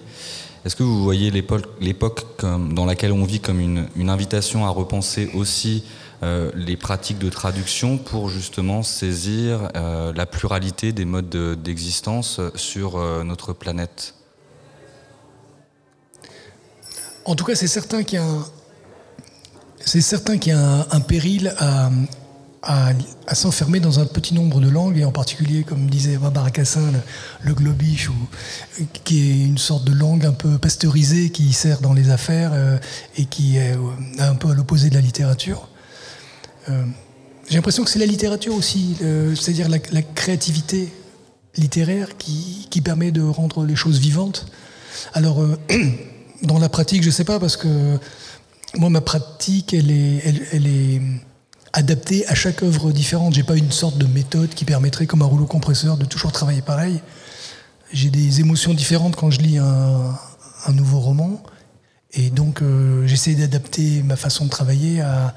Est-ce 0.64 0.76
que 0.76 0.82
vous 0.82 1.04
voyez 1.04 1.30
l'époque 1.30 2.42
dans 2.42 2.87
laquelle 2.87 3.12
on 3.12 3.25
vit 3.25 3.40
comme 3.40 3.61
une, 3.61 4.08
invitation 4.08 4.64
à 4.64 4.70
repenser 4.70 5.30
aussi 5.34 5.84
euh, 6.23 6.50
les 6.54 6.78
pratiques 6.78 7.18
de 7.18 7.28
traduction 7.28 7.99
pour 7.99 8.30
justement 8.30 8.82
saisir 8.82 9.68
la 9.75 10.25
pluralité 10.25 10.92
des 10.92 11.04
modes 11.04 11.28
de- 11.28 11.54
d'existence 11.54 12.40
sur 12.54 12.99
notre 13.25 13.52
planète? 13.52 14.14
En 17.26 17.34
tout 17.34 17.44
cas, 17.44 17.54
c'est 17.54 17.66
certain 17.66 18.02
qu'il 18.02 18.18
y 18.18 18.23
a 18.23 18.25
un, 18.25 18.46
c'est 19.85 20.00
certain 20.00 20.38
qu'il 20.38 20.53
y 20.53 20.57
a 20.57 20.87
un, 20.91 21.00
péril 21.00 21.55
à, 21.59 21.91
s'enfermer 23.35 23.81
dans 23.81 24.00
un 24.00 24.07
petit 24.07 24.35
nombre 24.35 24.61
de 24.61 24.69
langues, 24.69 24.99
et 24.99 25.05
en 25.05 25.12
particulier, 25.12 25.64
comme 25.64 25.88
disait 25.91 26.17
Barbara 26.17 26.50
Cassin, 26.50 26.91
le, 26.91 27.00
le 27.43 27.55
globish, 27.55 28.11
qui 29.05 29.31
est 29.31 29.45
une 29.45 29.59
sorte 29.59 29.85
de 29.85 29.93
langue 29.93 30.25
un 30.25 30.33
peu 30.33 30.59
pasteurisée 30.59 31.31
qui 31.31 31.53
sert 31.53 31.81
dans 31.81 31.93
les 31.93 32.11
affaires 32.11 32.53
euh, 32.55 32.79
et 33.19 33.26
qui 33.26 33.59
est 33.59 33.76
euh, 33.76 33.81
un 34.19 34.35
peu 34.35 34.50
à 34.50 34.55
l'opposé 34.55 34.88
de 34.88 34.95
la 34.95 35.00
littérature. 35.00 35.69
Euh, 36.71 36.85
J'ai 37.49 37.57
l'impression 37.57 37.85
que 37.85 37.91
c'est 37.91 37.99
la 37.99 38.07
littérature 38.07 38.55
aussi, 38.55 38.97
c'est-à-dire 39.37 39.69
la, 39.69 39.79
créativité 39.79 40.93
littéraire 41.57 42.17
qui, 42.17 42.81
permet 42.83 43.12
de 43.12 43.23
rendre 43.23 43.64
les 43.64 43.76
choses 43.76 43.99
vivantes. 43.99 44.47
Alors, 45.12 45.43
dans 46.43 46.59
la 46.59 46.69
pratique, 46.69 47.03
je 47.03 47.09
ne 47.09 47.12
sais 47.12 47.25
pas, 47.25 47.38
parce 47.38 47.57
que 47.57 47.99
moi, 48.78 48.90
ma 48.90 49.00
pratique, 49.00 49.75
elle 49.75 49.90
est, 49.90 50.23
elle, 50.52 50.66
est 50.66 51.00
adaptée 51.73 52.26
à 52.28 52.35
chaque 52.35 52.62
œuvre 52.62 52.93
différente. 52.93 53.35
J'ai 53.35 53.43
pas 53.43 53.57
une 53.57 53.73
sorte 53.73 53.99
de 53.99 54.07
méthode 54.07 54.50
qui 54.50 54.64
permettrait, 54.64 55.07
comme 55.07 55.23
un 55.23 55.26
rouleau 55.26 55.47
compresseur, 55.47 55.97
de 55.97 56.04
toujours 56.04 56.33
travailler 56.33 56.62
pareil. 56.62 57.00
J'ai 57.93 58.11
des 58.11 58.40
émotions 58.40 58.75
différentes 58.75 59.16
quand 59.16 59.31
je 59.31 59.40
lis 59.40 59.59
un, 59.59 60.19
un 60.66 60.73
nouveau 60.73 61.00
roman. 61.00 61.43
Et 62.12 62.31
donc, 62.31 62.62
euh, 62.62 63.07
j'essaie 63.07 63.35
d'adapter 63.35 64.02
ma 64.02 64.16
façon 64.16 64.45
de 64.45 64.50
travailler 64.50 65.00
à, 65.00 65.35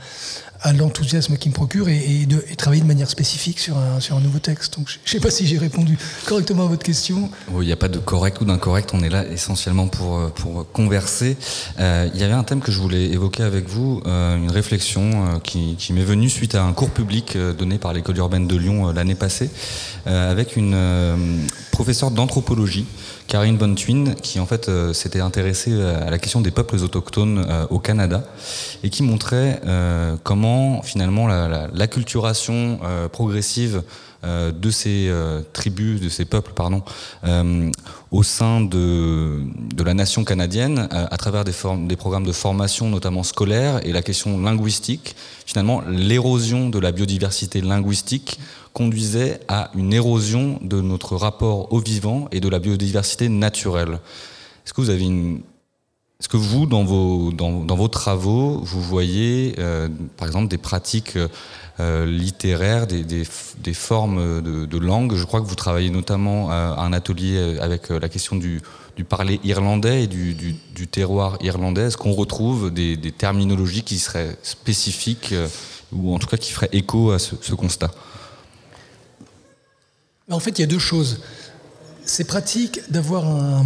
à 0.61 0.73
l'enthousiasme 0.73 1.37
qu'il 1.37 1.51
me 1.51 1.55
procure 1.55 1.89
et, 1.89 2.25
de 2.25 2.43
travailler 2.57 2.81
de 2.81 2.87
manière 2.87 3.09
spécifique 3.09 3.59
sur 3.59 3.77
un, 3.77 3.99
sur 3.99 4.15
un 4.15 4.19
nouveau 4.19 4.39
texte. 4.39 4.77
Donc, 4.77 4.87
je 4.89 4.97
ne 5.05 5.19
sais 5.19 5.19
pas 5.19 5.31
si 5.31 5.45
j'ai 5.45 5.57
répondu 5.57 5.97
correctement 6.25 6.65
à 6.65 6.67
votre 6.67 6.83
question. 6.83 7.29
Il 7.51 7.59
n'y 7.59 7.71
a 7.71 7.77
pas 7.77 7.87
de 7.87 7.99
correct 7.99 8.41
ou 8.41 8.45
d'incorrect, 8.45 8.91
on 8.93 9.01
est 9.01 9.09
là 9.09 9.25
essentiellement 9.25 9.87
pour, 9.87 10.17
euh, 10.17 10.29
pour 10.29 10.69
converser. 10.71 11.37
Euh, 11.79 12.09
il 12.13 12.19
y 12.19 12.23
avait 12.23 12.33
un 12.33 12.43
thème 12.43 12.61
que 12.61 12.71
je 12.71 12.79
voulais 12.79 13.05
évoquer 13.05 13.43
avec 13.43 13.67
vous, 13.69 14.01
euh, 14.05 14.37
une 14.37 14.51
réflexion 14.51 15.39
qui, 15.43 15.77
m'est 15.93 16.03
venue 16.03 16.29
suite 16.29 16.55
à 16.55 16.63
un 16.63 16.73
cours 16.73 16.89
public 16.89 17.37
donné 17.57 17.77
par 17.77 17.93
l'école 17.93 18.17
urbaine 18.17 18.47
de 18.47 18.55
Lyon 18.55 18.91
l'année 18.91 19.15
passée, 19.15 19.49
avec 20.05 20.55
une 20.55 20.75
professeure 21.71 22.11
d'anthropologie, 22.11 22.85
Karine 23.27 23.57
Von 23.57 23.73
Twin, 23.75 24.15
qui 24.15 24.39
en 24.39 24.45
fait 24.45 24.69
s'était 24.93 25.21
intéressée 25.21 25.81
à 25.81 26.09
la 26.09 26.19
question 26.19 26.41
des 26.41 26.51
peuples 26.51 26.75
autochtones 26.75 27.45
au 27.69 27.79
Canada 27.79 28.23
et 28.83 28.89
qui 28.89 29.03
montrait 29.03 29.61
euh, 29.65 30.15
comment 30.48 30.82
finalement 30.82 31.27
la- 31.27 31.48
la- 31.50 31.68
l'acculturation 31.74 32.80
euh, 32.84 33.10
progressive 33.10 33.84
euh, 34.24 34.51
de 34.51 34.72
ces 34.72 35.08
euh, 35.10 35.42
tribus, 35.54 36.00
de 36.00 36.08
ces 36.10 36.24
peuples, 36.25 36.54
pardon, 36.56 36.82
au 38.12 38.24
sein 38.24 38.62
de, 38.62 39.44
la 39.84 39.94
nation 39.94 40.24
canadienne, 40.24 40.88
à 40.92 41.18
travers 41.18 41.44
des, 41.44 41.96
programmes 41.98 42.25
de 42.25 42.32
formation, 42.32 42.89
notamment 42.89 43.24
scolaires, 43.24 43.86
et 43.86 43.92
la 43.92 44.01
question 44.01 44.42
linguistique, 44.42 45.16
finalement, 45.46 45.82
l'érosion 45.89 46.70
de 46.70 46.80
la 46.80 46.92
biodiversité 46.92 47.62
linguistique 47.62 48.39
conduisait 48.74 49.39
à 49.50 49.72
une 49.75 49.94
érosion 49.94 50.60
de 50.62 50.80
notre 50.82 51.16
rapport 51.16 51.72
au 51.74 51.80
vivant 51.80 52.27
et 52.32 52.39
de 52.39 52.50
la 52.50 52.60
biodiversité 52.60 53.27
naturelle. 53.30 54.00
Est-ce 54.66 54.74
que 54.74 54.82
vous 54.82 54.89
avez 54.89 55.04
une, 55.06 55.42
est-ce 56.19 56.29
que 56.29 56.38
vous, 56.38 56.65
dans 56.65 56.83
vos, 56.83 57.88
travaux, 57.89 58.59
vous 58.63 58.81
voyez, 58.81 59.53
euh, 59.59 59.88
par 60.17 60.27
exemple, 60.27 60.47
des 60.47 60.57
pratiques 60.57 61.15
euh, 61.79 62.07
littéraires, 62.07 62.88
des, 62.88 63.24
formes 63.75 64.41
de, 64.41 64.77
langue? 64.79 65.13
Je 65.13 65.24
crois 65.25 65.41
que 65.41 65.45
vous 65.45 65.53
travaillez 65.53 65.91
notamment 65.91 66.50
à 66.50 66.77
un 66.79 66.91
atelier 66.91 67.59
avec 67.59 67.91
euh, 67.91 68.00
la 68.00 68.09
question 68.09 68.36
du, 68.36 68.63
parler 69.07 69.39
irlandais 69.43 70.05
et 70.05 70.07
du, 70.07 70.88
terroir 70.89 71.38
irlandais. 71.41 71.83
Est-ce 71.83 71.97
qu'on 71.97 72.13
retrouve 72.13 72.74
des, 72.74 72.97
terminologies 73.15 73.83
qui 73.83 74.00
seraient 74.00 74.36
spécifiques 74.41 75.33
euh, 75.33 75.47
ou 75.91 76.15
en 76.15 76.17
tout 76.17 76.27
cas 76.27 76.38
qui 76.38 76.51
feraient 76.51 76.69
écho 76.71 77.12
à 77.12 77.19
ce, 77.19 77.53
constat? 77.53 77.91
En 80.31 80.39
fait, 80.39 80.57
il 80.57 80.62
y 80.62 80.63
a 80.63 80.67
deux 80.67 80.79
choses. 80.79 81.21
C'est 82.05 82.25
pratique 82.25 82.79
d'avoir 82.89 83.27
un, 83.27 83.65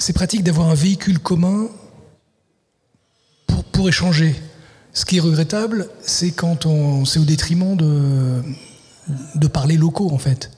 c'est 0.00 0.14
pratique 0.14 0.42
d'avoir 0.42 0.68
un 0.70 0.74
véhicule 0.74 1.18
commun 1.18 1.68
pour, 3.46 3.64
pour 3.64 3.88
échanger. 3.88 4.34
Ce 4.94 5.04
qui 5.04 5.18
est 5.18 5.20
regrettable, 5.20 5.88
c'est 6.00 6.30
quand 6.32 6.64
on, 6.66 7.04
c'est 7.04 7.18
au 7.20 7.24
détriment 7.24 7.76
de, 7.76 8.42
de 9.34 9.46
parler 9.46 9.76
locaux, 9.76 10.10
en 10.10 10.18
fait. 10.18 10.50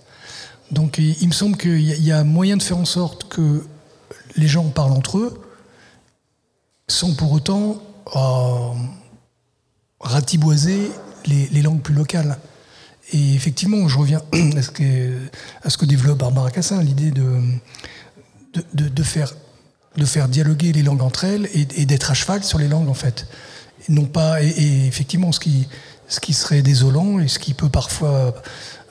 Donc, 0.71 0.99
il, 0.99 1.27
me 1.27 1.33
semble 1.33 1.57
qu'il 1.59 1.81
y, 1.81 2.13
a- 2.13 2.25
moyen 2.25 2.57
de 2.57 2.63
faire 2.63 2.79
en 2.79 2.85
sorte 2.87 3.29
que 3.29 3.65
les 4.37 4.47
gens 4.49 4.69
parlent 4.69 4.93
entre 4.93 5.19
eux, 5.19 5.43
sans 6.89 7.13
pour 7.15 7.33
autant 7.33 7.83
euh, 8.15 8.71
ratiboiser 10.01 10.91
les, 11.27 11.49
les 11.49 11.63
langues 11.63 11.83
plus 11.83 11.95
locales. 11.95 12.39
Et 13.13 13.35
effectivement, 13.35 13.87
je 13.89 13.99
reviens 13.99 14.23
à 14.57 14.63
ce 14.63 14.71
que, 14.71 15.19
à 15.63 15.69
ce 15.69 15.77
que 15.77 15.85
développe 15.85 16.21
Barbara 16.21 16.51
Cassin, 16.53 16.81
l'idée 16.83 17.11
de, 17.11 17.43
de, 18.53 19.03
faire, 19.03 20.29
dialoguer 20.29 20.73
les 20.73 20.83
langues 20.83 21.03
entre 21.03 21.25
elles 21.25 21.49
et, 21.55 21.87
d'être 21.87 22.11
à 22.11 22.15
cheval 22.15 22.45
sur 22.45 22.59
les 22.59 22.69
langues, 22.69 22.89
en 22.89 22.95
fait. 22.95 23.27
Et 23.89 23.93
non 23.93 24.05
pas, 24.05 24.43
et, 24.43 24.87
effectivement, 24.87 25.33
ce 25.33 25.41
qui, 25.41 25.67
serait 26.33 26.63
désolant 26.63 27.19
et 27.19 27.29
ce 27.29 27.39
qui 27.39 27.55
peut 27.55 27.69
parfois 27.69 28.35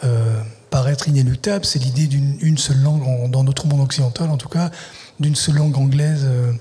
euh, 0.04 0.42
paraître 0.70 1.08
inéluctable, 1.08 1.66
c'est 1.66 1.80
l'idée 1.80 2.08
d'une 2.08 2.38
une 2.42 2.58
seule 2.58 2.82
langue, 2.82 3.30
dans 3.30 3.44
notre 3.44 3.68
monde 3.68 3.82
occidental 3.82 4.30
en 4.30 4.38
tout 4.38 4.50
cas, 4.50 4.72
d'une 5.20 5.36
seule 5.36 5.56
langue 5.56 5.78
anglaise 5.78 6.22
euh, 6.24 6.52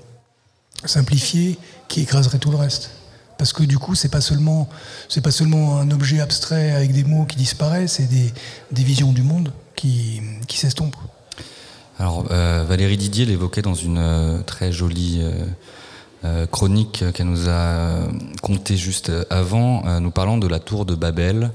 simplifiée 0.85 1.57
qui 1.87 2.01
écraserait 2.01 2.37
tout 2.37 2.51
le 2.51 2.57
reste. 2.57 2.91
Parce 3.37 3.53
que 3.53 3.63
du 3.63 3.79
coup, 3.79 3.95
c'est 3.95 4.09
pas 4.09 4.21
seulement, 4.21 4.69
pas 5.23 5.31
seulement 5.31 5.79
un 5.79 5.89
objet 5.89 6.19
abstrait 6.19 6.73
avec 6.73 6.93
des 6.93 7.03
mots 7.03 7.25
qui 7.25 7.37
disparaissent, 7.37 7.93
c'est 7.93 8.05
des, 8.05 8.31
des 8.71 8.83
visions 8.83 9.13
du 9.13 9.23
monde 9.23 9.51
qui, 9.75 10.21
qui 10.47 10.57
s'estompent. 10.59 10.95
Alors, 12.01 12.25
euh, 12.31 12.65
Valérie 12.67 12.97
Didier 12.97 13.27
l'évoquait 13.27 13.61
dans 13.61 13.75
une 13.75 13.99
euh, 13.99 14.41
très 14.41 14.71
jolie 14.71 15.21
euh, 16.23 16.47
chronique 16.47 17.03
qu'elle 17.13 17.27
nous 17.27 17.47
a 17.47 18.07
contée 18.41 18.75
juste 18.75 19.11
avant, 19.29 19.83
nous 19.99 20.09
parlant 20.09 20.39
de 20.39 20.47
la 20.47 20.57
tour 20.57 20.87
de 20.87 20.95
Babel. 20.95 21.51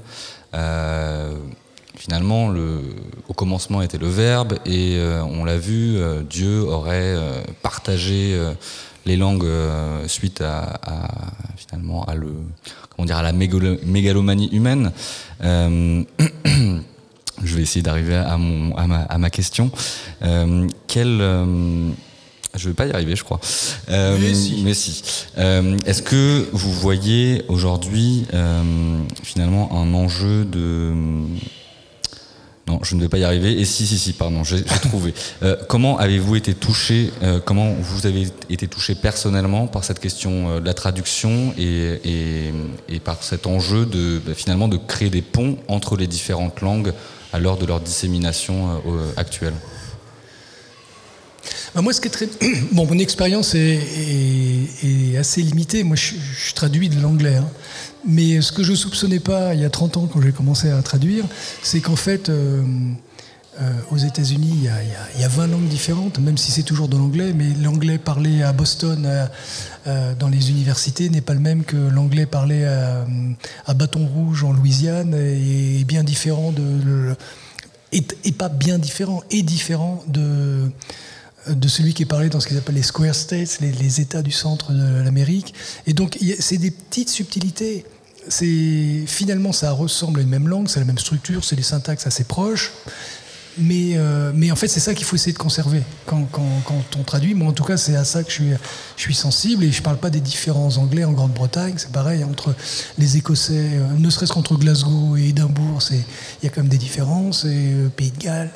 Finalement, 1.95 2.47
le, 2.47 2.79
au 3.27 3.33
commencement 3.33 3.81
était 3.81 3.97
le 3.97 4.07
Verbe, 4.07 4.57
et 4.65 4.97
on 5.37 5.43
l'a 5.43 5.57
vu, 5.57 5.97
Dieu 6.29 6.61
aurait 6.61 7.15
partagé 7.61 8.39
les 9.05 9.17
langues 9.17 9.49
suite 10.07 10.41
à, 10.41 10.79
finalement 11.57 12.05
à 12.05 12.15
la 13.21 13.33
mégalo- 13.33 13.79
mégalomanie 13.85 14.49
humaine. 14.53 14.91
Je 17.43 17.55
vais 17.55 17.61
essayer 17.61 17.81
d'arriver 17.83 18.15
à, 18.15 18.37
mon, 18.37 18.75
à, 18.75 18.87
ma, 18.87 19.01
à 19.01 19.17
ma 19.17 19.29
question. 19.29 19.71
Euh, 20.23 20.67
quel, 20.87 21.19
euh, 21.21 21.91
je 22.55 22.69
vais 22.69 22.73
pas 22.73 22.87
y 22.87 22.91
arriver, 22.91 23.15
je 23.15 23.23
crois. 23.23 23.39
Euh, 23.89 24.17
Mais 24.19 24.33
si. 24.33 24.61
mais 24.63 24.73
si. 24.73 25.03
Euh, 25.37 25.77
Est-ce 25.85 26.01
que 26.01 26.47
vous 26.51 26.71
voyez 26.73 27.43
aujourd'hui 27.47 28.25
euh, 28.33 28.63
finalement 29.23 29.79
un 29.79 29.93
enjeu 29.93 30.45
de 30.45 30.93
Non, 32.67 32.79
je 32.81 32.95
ne 32.95 33.01
vais 33.01 33.09
pas 33.09 33.19
y 33.19 33.23
arriver. 33.23 33.59
Et 33.59 33.65
si, 33.65 33.85
si, 33.85 33.99
si, 33.99 34.13
pardon, 34.13 34.43
j'ai 34.43 34.63
trouvé. 34.63 35.13
Euh, 35.43 35.55
comment 35.69 35.99
avez-vous 35.99 36.35
été 36.35 36.55
touché, 36.55 37.11
euh, 37.21 37.39
comment 37.39 37.71
vous 37.79 38.07
avez 38.07 38.27
été 38.49 38.67
touché 38.67 38.95
personnellement 38.95 39.67
par 39.67 39.83
cette 39.83 39.99
question 39.99 40.49
euh, 40.49 40.59
de 40.59 40.65
la 40.65 40.73
traduction 40.73 41.53
et, 41.59 41.99
et, 42.03 42.53
et, 42.89 42.99
par 42.99 43.21
cet 43.23 43.45
enjeu 43.45 43.85
de 43.85 44.19
bah, 44.25 44.33
finalement 44.33 44.67
de 44.67 44.77
créer 44.77 45.11
des 45.11 45.21
ponts 45.21 45.57
entre 45.67 45.95
les 45.95 46.07
différentes 46.07 46.61
langues 46.61 46.91
à 47.33 47.39
l'heure 47.39 47.57
de 47.57 47.65
leur 47.65 47.79
dissémination 47.79 48.81
actuelle 49.17 49.53
bah, 51.75 51.81
moi, 51.81 51.93
ce 51.93 52.01
qui 52.01 52.07
est 52.07 52.11
très. 52.11 52.27
Bon, 52.71 52.85
mon 52.87 52.97
expérience 52.97 53.53
est, 53.53 55.15
assez 55.17 55.41
limitée. 55.41 55.83
Moi, 55.83 55.95
je, 55.95 56.15
je 56.15 56.53
traduis 56.53 56.89
de 56.89 56.99
l'anglais. 56.99 57.35
Hein. 57.35 57.49
Mais 58.07 58.41
ce 58.41 58.51
que 58.51 58.63
je 58.63 58.71
ne 58.71 58.75
soupçonnais 58.75 59.19
pas 59.19 59.53
il 59.53 59.61
y 59.61 59.65
a 59.65 59.69
30 59.69 59.97
ans 59.97 60.09
quand 60.11 60.21
j'ai 60.21 60.31
commencé 60.31 60.69
à 60.69 60.81
traduire, 60.81 61.25
c'est 61.61 61.81
qu'en 61.81 61.95
fait, 61.95 62.29
euh, 62.29 62.63
euh, 63.59 63.71
aux 63.91 63.97
États-Unis, 63.97 64.67
il, 65.15 65.19
y, 65.19 65.23
a 65.23 65.27
20 65.27 65.47
langues 65.47 65.67
différentes, 65.67 66.19
même 66.19 66.37
si 66.37 66.51
c'est 66.51 66.63
toujours 66.63 66.87
de 66.87 66.95
l'anglais, 66.95 67.33
mais 67.33 67.49
l'anglais 67.61 67.97
parlé 67.97 68.43
à 68.43 68.53
Boston 68.53 69.07
euh, 69.87 70.13
dans 70.15 70.27
les 70.27 70.51
universités 70.51 71.09
n'est 71.09 71.21
pas 71.21 71.33
le 71.33 71.39
même 71.39 71.63
que 71.63 71.75
l'anglais 71.75 72.27
parlé 72.27 72.65
à, 72.65 73.05
à, 73.65 73.73
Bâton 73.73 74.05
Rouge 74.05 74.43
en 74.43 74.53
Louisiane 74.53 75.15
et, 75.15 75.83
bien 75.85 76.03
différent 76.03 76.51
de. 76.51 77.15
et, 77.91 78.31
pas 78.31 78.49
bien 78.49 78.77
différent, 78.77 79.23
et 79.31 79.41
différent 79.41 80.03
de 80.07 80.71
celui 81.67 81.95
qui 81.95 82.03
est 82.03 82.07
parlé 82.07 82.29
dans 82.29 82.39
ce 82.39 82.47
qu'ils 82.47 82.57
appellent 82.57 82.75
les 82.75 82.83
square 82.83 83.15
states, 83.15 83.59
les, 83.59 84.01
États 84.01 84.21
du 84.21 84.31
centre 84.31 84.71
de 84.71 85.01
l'Amérique. 85.01 85.55
Et 85.87 85.93
donc, 85.93 86.17
c'est 86.39 86.57
des 86.57 86.71
petites 86.71 87.09
subtilités 87.09 87.85
finalement 89.07 89.51
ça 89.51 89.71
ressemble 89.71 90.19
à 90.19 90.23
une 90.23 90.29
même 90.29 90.47
langue, 90.47 90.67
c'est 90.67 90.79
la 90.79 90.85
même 90.85 90.97
structure, 90.97 91.43
c'est 91.43 91.55
des 91.55 91.63
syntaxes 91.63 92.07
assez 92.07 92.23
proches. 92.23 92.73
Mais, 93.59 93.93
euh, 93.95 94.31
mais 94.35 94.51
en 94.51 94.55
fait, 94.55 94.67
c'est 94.67 94.79
ça 94.79 94.93
qu'il 94.93 95.05
faut 95.05 95.15
essayer 95.15 95.33
de 95.33 95.37
conserver 95.37 95.81
quand, 96.05 96.23
quand, 96.31 96.61
quand, 96.63 96.83
on 96.99 97.03
traduit. 97.03 97.33
Moi, 97.33 97.49
en 97.49 97.53
tout 97.53 97.63
cas, 97.63 97.77
c'est 97.77 97.95
à 97.95 98.03
ça 98.03 98.23
que 98.23 98.29
je 98.29 98.35
suis, 98.35 98.51
je 98.95 99.01
suis 99.01 99.15
sensible. 99.15 99.63
Et 99.63 99.71
je 99.71 99.79
ne 99.79 99.83
parle 99.83 99.97
pas 99.97 100.09
des 100.09 100.19
différents 100.19 100.77
anglais 100.77 101.03
en 101.03 101.11
Grande-Bretagne. 101.11 101.73
C'est 101.77 101.91
pareil, 101.91 102.23
entre 102.23 102.53
les 102.97 103.17
Écossais, 103.17 103.71
euh, 103.73 103.87
ne 103.97 104.09
serait-ce 104.09 104.33
qu'entre 104.33 104.55
Glasgow 104.55 105.17
et 105.17 105.29
Édimbourg, 105.29 105.81
il 105.91 106.03
y 106.43 106.47
a 106.47 106.49
quand 106.49 106.61
même 106.61 106.69
des 106.69 106.77
différences. 106.77 107.45
Et 107.45 107.73
euh, 107.73 107.89
Pays 107.89 108.11
de 108.11 108.19
Galles, 108.19 108.51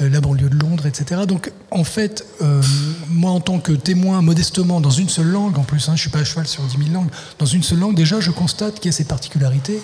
la 0.00 0.20
banlieue 0.20 0.48
de 0.48 0.58
Londres, 0.58 0.86
etc. 0.86 1.22
Donc, 1.26 1.50
en 1.70 1.84
fait, 1.84 2.24
moi, 3.10 3.32
en 3.32 3.40
tant 3.40 3.58
que 3.58 3.72
témoin, 3.72 4.22
modestement, 4.22 4.80
dans 4.80 4.90
une 4.90 5.08
seule 5.08 5.26
langue, 5.26 5.58
en 5.58 5.64
plus, 5.64 5.88
hein, 5.88 5.92
je 5.92 5.92
ne 5.92 5.96
suis 5.98 6.10
pas 6.10 6.20
à 6.20 6.24
cheval 6.24 6.46
sur 6.46 6.62
10 6.62 6.76
000 6.78 6.90
langues, 6.92 7.10
dans 7.38 7.46
une 7.46 7.62
seule 7.62 7.78
langue, 7.78 7.96
déjà, 7.96 8.20
je 8.20 8.30
constate 8.30 8.76
qu'il 8.76 8.86
y 8.86 8.88
a 8.94 8.96
ces 8.96 9.04
particularités. 9.04 9.80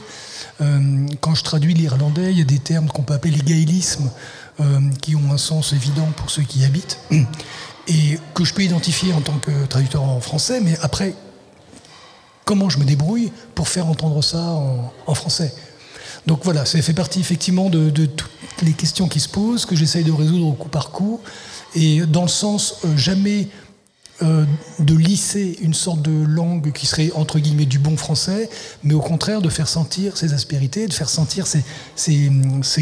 quand 1.20 1.34
je 1.34 1.42
traduis 1.42 1.74
l'irlandais, 1.74 2.30
il 2.30 2.38
y 2.38 2.42
a 2.42 2.44
des 2.44 2.60
termes 2.60 2.86
qu'on 2.86 3.02
peut 3.02 3.14
appeler 3.14 3.34
les 3.34 3.42
gaélismes. 3.42 4.10
Euh, 4.60 4.78
qui 5.02 5.16
ont 5.16 5.32
un 5.32 5.36
sens 5.36 5.72
évident 5.72 6.06
pour 6.16 6.30
ceux 6.30 6.42
qui 6.42 6.60
y 6.60 6.64
habitent, 6.64 7.00
et 7.88 8.20
que 8.34 8.44
je 8.44 8.54
peux 8.54 8.62
identifier 8.62 9.12
en 9.12 9.20
tant 9.20 9.36
que 9.38 9.50
traducteur 9.66 10.04
en 10.04 10.20
français, 10.20 10.60
mais 10.60 10.78
après, 10.80 11.12
comment 12.44 12.70
je 12.70 12.78
me 12.78 12.84
débrouille 12.84 13.32
pour 13.56 13.66
faire 13.66 13.88
entendre 13.88 14.22
ça 14.22 14.38
en, 15.08 15.14
français? 15.14 15.52
Donc 16.26 16.44
voilà, 16.44 16.64
ça 16.66 16.80
fait 16.82 16.92
partie 16.92 17.18
effectivement 17.18 17.68
de, 17.68 17.90
toutes 17.90 18.30
les 18.62 18.74
questions 18.74 19.08
qui 19.08 19.18
se 19.18 19.28
posent, 19.28 19.66
que 19.66 19.74
j'essaye 19.74 20.04
de 20.04 20.12
résoudre 20.12 20.46
au 20.46 20.52
coup 20.52 20.68
par 20.68 20.90
coup, 20.90 21.20
et 21.74 22.02
dans 22.06 22.22
le 22.22 22.28
sens 22.28 22.76
euh, 22.84 22.96
jamais 22.96 23.48
euh, 24.22 24.44
de 24.78 24.94
lisser 24.94 25.58
une 25.60 25.74
sorte 25.74 26.00
de 26.00 26.24
langue 26.24 26.70
qui 26.70 26.86
serait 26.86 27.10
entre 27.16 27.40
guillemets 27.40 27.66
du 27.66 27.80
bon 27.80 27.96
français, 27.96 28.48
mais 28.84 28.94
au 28.94 29.00
contraire 29.00 29.42
de 29.42 29.48
faire 29.48 29.66
sentir 29.66 30.16
ces 30.16 30.34
aspérités, 30.34 30.86
de 30.86 30.92
faire 30.92 31.08
sentir 31.08 31.48
ces, 31.48 31.64
ces, 31.96 32.30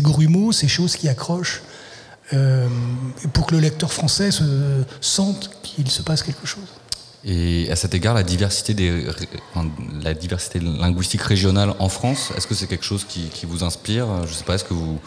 grumeaux, 0.03 0.53
ces 0.53 0.69
choses 0.69 0.95
qui 0.95 1.09
accrochent, 1.09 1.63
euh, 2.35 2.69
pour 3.33 3.47
que 3.47 3.55
le 3.55 3.63
lecteur 3.63 3.95
français 3.95 4.31
se 4.31 4.45
sente 5.01 5.51
qu'il 5.63 5.91
se 5.91 6.03
passe 6.03 6.23
quelque 6.23 6.47
chose. 6.47 6.69
Et 7.25 7.67
à 7.71 7.77
cet 7.77 7.95
égard, 7.95 8.13
la 8.13 8.25
diversité, 8.25 8.75
des, 8.75 9.07
la 10.03 10.13
diversité 10.13 10.61
linguistique 10.61 11.23
régionale 11.23 11.73
en 11.79 11.89
France, 11.89 12.31
est-ce 12.37 12.47
que 12.47 12.55
c'est 12.55 12.67
quelque 12.67 12.85
chose 12.85 13.07
qui, 13.09 13.29
qui, 13.29 13.47
vous 13.47 13.65
inspire? 13.65 14.07
Je 14.27 14.33
ne 14.33 14.35
sais 14.35 14.45
pas, 14.45 14.57
est-ce 14.57 14.65
que 14.65 14.75
vous, 14.75 14.99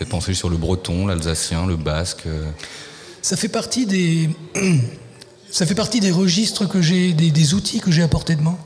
vous 0.00 0.06
pensé 0.06 0.34
sur 0.34 0.50
le 0.50 0.56
breton, 0.56 1.06
l'alsacien, 1.06 1.66
le 1.66 1.76
basque? 1.76 2.24
Ça 3.22 3.36
fait 3.36 3.48
partie 3.48 3.86
des 3.86 4.30
ça 5.50 5.66
fait 5.66 5.74
partie 5.74 6.00
des 6.00 6.10
registres 6.10 6.66
que 6.66 6.82
j'ai, 6.82 7.12
des, 7.12 7.54
outils 7.54 7.80
que 7.80 7.90
j'ai 7.90 8.02
à 8.02 8.08
portée 8.08 8.36
de 8.36 8.42
main. 8.42 8.58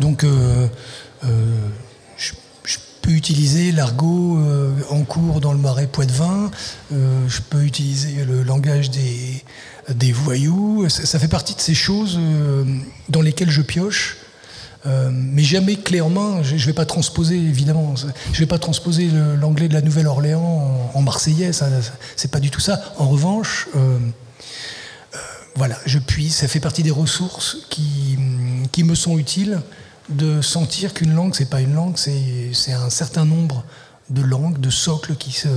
Donc, 0.00 0.24
euh, 0.24 0.68
euh, 1.24 1.68
je, 2.16 2.32
peux 3.02 3.10
utiliser 3.10 3.70
l'argot 3.70 4.38
euh, 4.38 4.72
en 4.88 5.02
cours 5.02 5.42
dans 5.42 5.52
le 5.52 5.58
marais 5.58 5.86
Poitevin, 5.86 6.50
je 6.90 7.40
peux 7.50 7.62
utiliser 7.62 8.24
le 8.24 8.42
langage 8.42 8.90
des, 8.90 9.44
des 9.90 10.10
voyous, 10.10 10.88
ça, 10.88 11.18
fait 11.18 11.28
partie 11.28 11.54
de 11.54 11.60
ces 11.60 11.74
choses 11.74 12.18
dans 13.10 13.20
lesquelles 13.20 13.50
je 13.50 13.60
pioche. 13.60 14.16
mais 14.86 15.42
jamais 15.42 15.76
clé 15.76 16.00
en 16.00 16.08
main, 16.08 16.42
je 16.42 16.54
ne 16.54 16.60
vais 16.60 16.72
pas 16.72 16.86
transposer 16.86 17.36
évidemment, 17.36 17.94
je 18.32 18.38
vais 18.38 18.46
pas 18.46 18.58
transposer 18.58 19.10
l'anglais 19.38 19.68
de 19.68 19.74
la 19.74 19.82
Nouvelle-Orléans 19.82 20.90
en, 20.94 21.02
marseillais, 21.02 21.52
ça, 21.52 21.68
c'est 22.16 22.30
pas 22.30 22.40
du 22.40 22.50
tout 22.50 22.60
ça. 22.60 22.80
En 22.96 23.06
revanche, 23.06 23.68
voilà, 25.56 25.78
je 25.86 25.98
puise, 25.98 26.34
ça 26.34 26.48
fait 26.48 26.60
partie 26.60 26.82
des 26.82 26.90
ressources 26.90 27.58
qui, 27.70 28.18
qui 28.72 28.84
me 28.84 28.94
sont 28.94 29.18
utiles 29.18 29.60
de 30.08 30.42
sentir 30.42 30.92
qu'une 30.92 31.14
langue, 31.14 31.34
c'est 31.34 31.48
pas 31.48 31.60
une 31.60 31.74
langue, 31.74 31.96
c'est 31.96 32.72
un 32.72 32.90
certain 32.90 33.24
nombre 33.24 33.64
de 34.10 34.22
langues, 34.22 34.60
de 34.60 34.70
socles 34.70 35.14
qui, 35.14 35.32
se, 35.32 35.48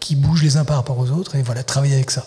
qui 0.00 0.16
bougent 0.16 0.42
les 0.42 0.56
uns 0.56 0.64
par 0.64 0.76
rapport 0.76 0.98
aux 0.98 1.10
autres, 1.10 1.34
et 1.34 1.42
voilà, 1.42 1.62
travailler 1.62 1.94
avec 1.94 2.10
ça. 2.10 2.26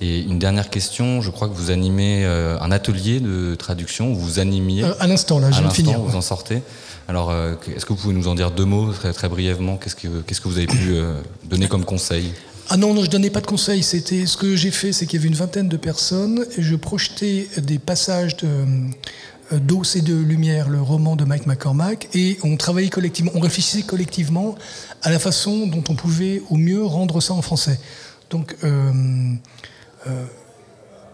Et 0.00 0.20
une 0.20 0.38
dernière 0.38 0.68
question, 0.68 1.22
je 1.22 1.30
crois 1.30 1.48
que 1.48 1.54
vous 1.54 1.70
animez 1.70 2.24
euh, 2.24 2.58
un 2.60 2.70
atelier 2.70 3.20
de 3.20 3.54
traduction, 3.54 4.12
vous 4.12 4.38
animiez. 4.38 4.84
Euh, 4.84 4.92
à 5.00 5.06
l'instant, 5.06 5.38
là, 5.38 5.50
je 5.50 5.60
viens 5.60 5.68
de 5.68 5.72
finir. 5.72 6.00
Vous 6.00 6.16
en 6.16 6.20
sortez. 6.20 6.62
Alors, 7.08 7.30
euh, 7.30 7.54
est-ce 7.74 7.86
que 7.86 7.92
vous 7.92 8.00
pouvez 8.00 8.14
nous 8.14 8.28
en 8.28 8.34
dire 8.34 8.50
deux 8.50 8.64
mots 8.64 8.92
très, 8.92 9.12
très 9.12 9.28
brièvement? 9.28 9.76
Qu'est-ce 9.76 9.94
que, 9.94 10.20
qu'est-ce 10.26 10.40
que 10.40 10.48
vous 10.48 10.58
avez 10.58 10.66
pu 10.66 10.96
donner 11.44 11.68
comme 11.68 11.84
conseil? 11.84 12.32
Ah 12.68 12.76
non, 12.76 12.94
non, 12.94 13.04
je 13.04 13.10
donnais 13.10 13.30
pas 13.30 13.40
de 13.40 13.46
conseils. 13.46 13.82
C'était 13.82 14.26
ce 14.26 14.36
que 14.36 14.56
j'ai 14.56 14.72
fait, 14.72 14.92
c'est 14.92 15.06
qu'il 15.06 15.20
y 15.20 15.22
avait 15.22 15.28
une 15.28 15.36
vingtaine 15.36 15.68
de 15.68 15.76
personnes 15.76 16.44
et 16.56 16.62
je 16.62 16.74
projetais 16.74 17.48
des 17.58 17.78
passages 17.78 18.36
de 18.38 18.48
euh, 19.52 19.58
d'eau 19.60 19.82
et 19.94 20.00
de 20.00 20.16
lumière, 20.16 20.68
le 20.68 20.82
roman 20.82 21.14
de 21.14 21.24
Mike 21.24 21.46
McCormack, 21.46 22.08
et 22.14 22.38
on 22.42 22.56
travaillait 22.56 22.90
collectivement, 22.90 23.30
on 23.34 23.40
réfléchissait 23.40 23.82
collectivement 23.82 24.56
à 25.02 25.10
la 25.10 25.20
façon 25.20 25.68
dont 25.68 25.84
on 25.88 25.94
pouvait 25.94 26.42
au 26.50 26.56
mieux 26.56 26.84
rendre 26.84 27.20
ça 27.20 27.34
en 27.34 27.42
français. 27.42 27.78
Donc, 28.30 28.56
euh, 28.64 28.92
euh, 30.08 30.24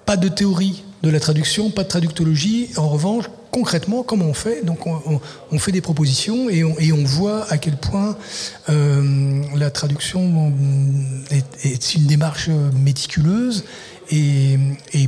pas 0.07 0.17
de 0.17 0.29
théorie 0.29 0.83
de 1.03 1.11
la 1.11 1.21
traduction, 1.21 1.71
pas 1.71 1.83
de 1.83 1.88
traductologie. 1.88 2.71
En 2.77 2.88
revanche, 2.88 3.25
concrètement, 3.51 4.03
comment 4.03 4.27
on 4.27 4.35
fait? 4.35 4.65
Donc, 4.65 4.87
on, 4.87 5.59
fait 5.59 5.73
des 5.73 5.81
propositions 5.81 6.49
et 6.49 6.65
on, 6.65 7.05
voit 7.05 7.47
à 7.51 7.59
quel 7.59 7.77
point 7.77 8.17
euh, 8.69 9.43
la 9.57 9.71
traduction 9.71 10.53
est, 11.31 11.95
une 11.95 12.07
démarche 12.07 12.49
méticuleuse 12.49 13.65
et, 14.11 14.59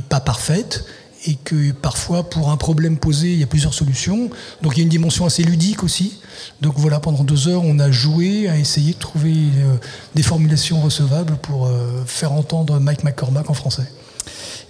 pas 0.09 0.19
parfaite 0.19 0.85
et 1.27 1.35
que 1.43 1.71
parfois, 1.71 2.29
pour 2.29 2.51
un 2.51 2.57
problème 2.57 2.97
posé, 2.97 3.31
il 3.31 3.39
y 3.39 3.43
a 3.43 3.47
plusieurs 3.47 3.73
solutions. 3.73 4.29
Donc 4.61 4.73
il 4.73 4.79
y 4.79 4.81
a 4.81 4.83
une 4.83 4.89
dimension 4.89 5.25
assez 5.25 5.41
ludique 5.43 5.83
aussi. 5.83 6.19
Donc 6.61 6.75
voilà, 6.77 6.99
pendant 6.99 7.23
deux 7.23 7.47
heures, 7.47 7.63
on 7.63 7.79
a 7.79 7.89
joué 7.89 8.47
à 8.47 8.57
essayer 8.57 8.93
de 8.93 8.99
trouver 8.99 9.31
euh, 9.33 9.75
des 10.13 10.21
formulations 10.21 10.81
recevables 10.81 11.37
pour 11.37 11.65
euh, 11.65 12.03
faire 12.05 12.31
entendre 12.31 12.79
Mike 12.79 13.03
McCormack 13.03 13.49
en 13.49 13.55
français. 13.55 13.87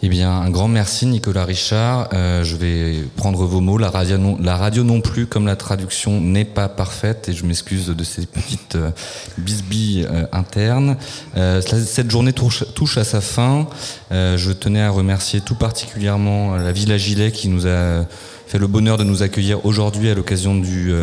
Eh 0.03 0.09
bien, 0.09 0.29
un 0.29 0.49
grand 0.49 0.67
merci 0.67 1.05
Nicolas 1.05 1.45
Richard. 1.45 2.09
Euh, 2.13 2.43
je 2.43 2.57
vais 2.57 3.03
prendre 3.15 3.45
vos 3.45 3.61
mots. 3.61 3.77
La 3.77 3.89
radio, 3.89 4.83
non, 4.83 5.01
plus, 5.01 5.25
comme 5.25 5.47
la 5.47 5.55
traduction, 5.55 6.19
n'est 6.19 6.45
pas 6.45 6.67
parfaite 6.67 7.29
et 7.29 7.33
je 7.33 7.45
m'excuse 7.45 7.87
de 7.87 8.03
ces 8.03 8.25
petites 8.25 8.75
euh, 8.75 8.91
euh, 9.39 10.25
internes. 10.33 10.97
Euh, 11.37 11.61
cette 11.61 12.11
journée 12.11 12.33
touche, 12.33 12.63
à 12.97 13.03
sa 13.03 13.21
fin. 13.21 13.67
Je 14.11 14.51
tenais 14.51 14.81
à 14.81 14.89
remercier 14.89 15.41
tout 15.41 15.55
particulièrement 15.55 16.55
la 16.55 16.71
Villa 16.71 16.97
Gilet 16.97 17.31
qui 17.31 17.47
nous 17.47 17.65
a 17.67 18.05
fait 18.47 18.59
le 18.59 18.67
bonheur 18.67 18.97
de 18.97 19.03
nous 19.03 19.23
accueillir 19.23 19.65
aujourd'hui 19.65 20.09
à 20.09 20.13
l'occasion 20.13 20.55
du 20.55 20.93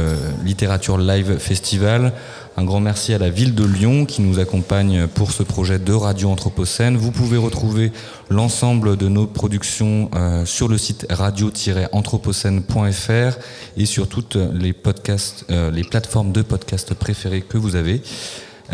Littérature 0.45 0.99
Live 0.99 1.39
Festival. 1.39 2.13
Un 2.55 2.65
grand 2.65 2.81
merci 2.81 3.15
à 3.15 3.19
la 3.19 3.31
ville 3.31 3.55
de 3.55 3.65
Lyon 3.65 4.05
qui 4.05 4.21
nous 4.21 4.39
accompagne 4.39 5.07
pour 5.07 5.33
ce 5.33 5.43
projet 5.43 5.79
de 5.79 5.95
Radio 5.95 6.29
Anthropocène. 6.29 6.99
Vous 6.99 7.11
pouvez 7.11 7.39
retrouver 7.39 7.93
l'ensemble 8.29 8.99
de 8.99 9.09
nos 9.09 9.27
productions 9.27 10.11
euh, 10.15 10.45
sur 10.45 10.69
le 10.69 10.77
site 10.77 11.07
radio-anthropocène.fr 11.09 13.39
et 13.79 13.87
sur 13.87 14.07
toutes 14.07 14.37
les 14.37 14.75
podcasts, 14.75 15.47
euh, 15.51 15.71
les 15.71 15.83
plateformes 15.83 16.33
de 16.33 16.43
podcasts 16.43 16.93
préférées 16.93 17.41
que 17.41 17.57
vous 17.57 17.75
avez. 17.75 18.03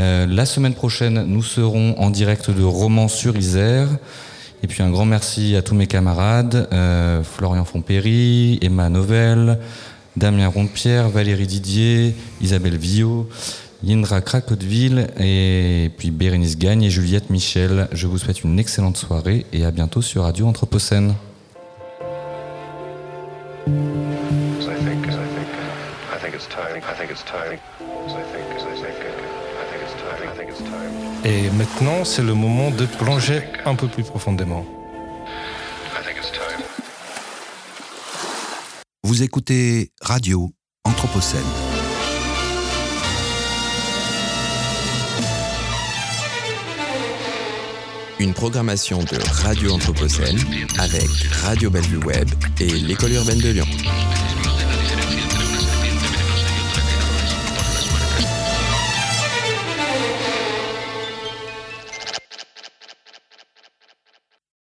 Euh, 0.00 0.26
la 0.26 0.44
semaine 0.44 0.74
prochaine, 0.74 1.22
nous 1.22 1.44
serons 1.44 1.94
en 1.98 2.10
direct 2.10 2.50
de 2.50 2.64
Romans 2.64 3.06
sur 3.06 3.36
Isère. 3.36 3.86
Et 4.64 4.66
puis 4.66 4.82
un 4.82 4.90
grand 4.90 5.06
merci 5.06 5.54
à 5.54 5.62
tous 5.62 5.76
mes 5.76 5.86
camarades, 5.86 6.68
Florian 7.22 7.64
Fontpéry, 7.64 8.58
Emma 8.60 8.88
Novelle, 8.88 9.60
Damien 10.16 10.48
Rondepierre, 10.48 11.10
Valérie 11.10 11.46
Didier, 11.46 12.16
Isabelle 12.40 12.76
Villot, 12.76 13.28
Indra 13.86 14.20
Cracodeville 14.20 15.06
et 15.18 15.90
puis 15.96 16.10
Bérénice 16.10 16.58
Gagne 16.58 16.82
et 16.82 16.90
Juliette 16.90 17.30
Michel. 17.30 17.88
Je 17.92 18.06
vous 18.06 18.18
souhaite 18.18 18.42
une 18.42 18.58
excellente 18.58 18.96
soirée 18.96 19.46
et 19.52 19.64
à 19.64 19.70
bientôt 19.70 20.02
sur 20.02 20.24
Radio 20.24 20.46
Anthropocène. 20.46 21.14
Et 31.24 31.50
maintenant, 31.50 32.04
c'est 32.04 32.22
le 32.22 32.34
moment 32.34 32.70
de 32.70 32.86
plonger 32.86 33.42
un 33.64 33.74
peu 33.74 33.86
plus 33.86 34.02
profondément. 34.02 34.64
I 35.94 36.04
think 36.04 36.16
it's 36.16 36.32
time. 36.32 36.64
Vous 39.04 39.22
écoutez 39.22 39.92
Radio 40.00 40.50
Anthropocène. 40.84 41.67
Une 48.20 48.34
programmation 48.34 48.98
de 48.98 49.18
Radio 49.42 49.72
Anthropocène 49.72 50.38
avec 50.78 51.08
Radio 51.42 51.70
Bellevue 51.70 51.98
Web 51.98 52.28
et 52.60 52.68
l'École 52.68 53.12
urbaine 53.12 53.38
de 53.38 53.50
Lyon. 53.50 53.66